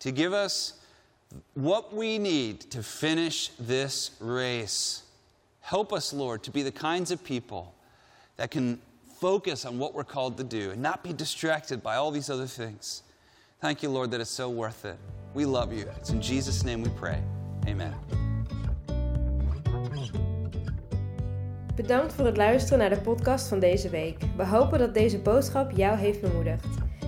to 0.00 0.12
give 0.12 0.34
us 0.34 0.74
what 1.54 1.94
we 1.94 2.18
need 2.18 2.60
to 2.72 2.82
finish 2.82 3.48
this 3.58 4.10
race. 4.20 5.04
Help 5.62 5.90
us, 5.90 6.12
Lord, 6.12 6.42
to 6.42 6.50
be 6.50 6.62
the 6.62 6.70
kinds 6.70 7.10
of 7.10 7.24
people 7.24 7.72
that 8.36 8.50
can 8.50 8.78
focus 9.20 9.64
on 9.64 9.78
what 9.78 9.94
we're 9.94 10.04
called 10.04 10.36
to 10.36 10.44
do 10.44 10.72
and 10.72 10.82
not 10.82 11.02
be 11.02 11.14
distracted 11.14 11.82
by 11.82 11.96
all 11.96 12.10
these 12.10 12.28
other 12.28 12.46
things. 12.46 13.02
Thank 13.58 13.82
you, 13.82 13.92
Lord, 13.92 14.10
that 14.10 14.20
it's 14.20 14.34
so 14.34 14.50
worth 14.50 14.84
it. 14.84 14.96
We 15.34 15.46
love 15.46 15.72
you. 15.72 15.86
It's 15.96 16.10
in 16.10 16.20
Jesus' 16.20 16.62
name 16.62 16.82
we 16.82 16.90
pray. 16.90 17.22
Amen. 17.66 17.94
Bedankt 21.74 22.12
voor 22.12 22.26
het 22.26 22.36
luisteren 22.36 22.78
naar 22.78 22.90
de 22.90 23.00
podcast 23.00 23.48
van 23.48 23.58
deze 23.58 23.88
week. 23.88 24.18
We 24.36 24.46
hopen 24.46 24.78
dat 24.78 24.94
deze 24.94 25.18
boodschap 25.18 25.70
jou 25.70 25.98
heeft 25.98 26.20
bemoedigd. 26.20 26.66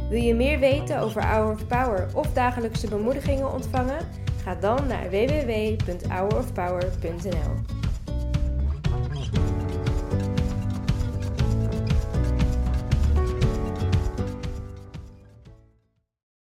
Wil 0.08 0.20
je 0.20 0.34
meer 0.34 0.58
weten 0.58 1.00
over 1.00 1.26
Hour 1.26 1.52
of 1.52 1.66
Power 1.66 2.08
of 2.14 2.32
dagelijkse 2.32 2.88
bemoedigingen 2.88 3.52
ontvangen? 3.52 4.06
Ga 4.42 4.54
dan 4.54 4.86
naar 4.86 5.10
www.hourofpower.nl. 5.10 7.77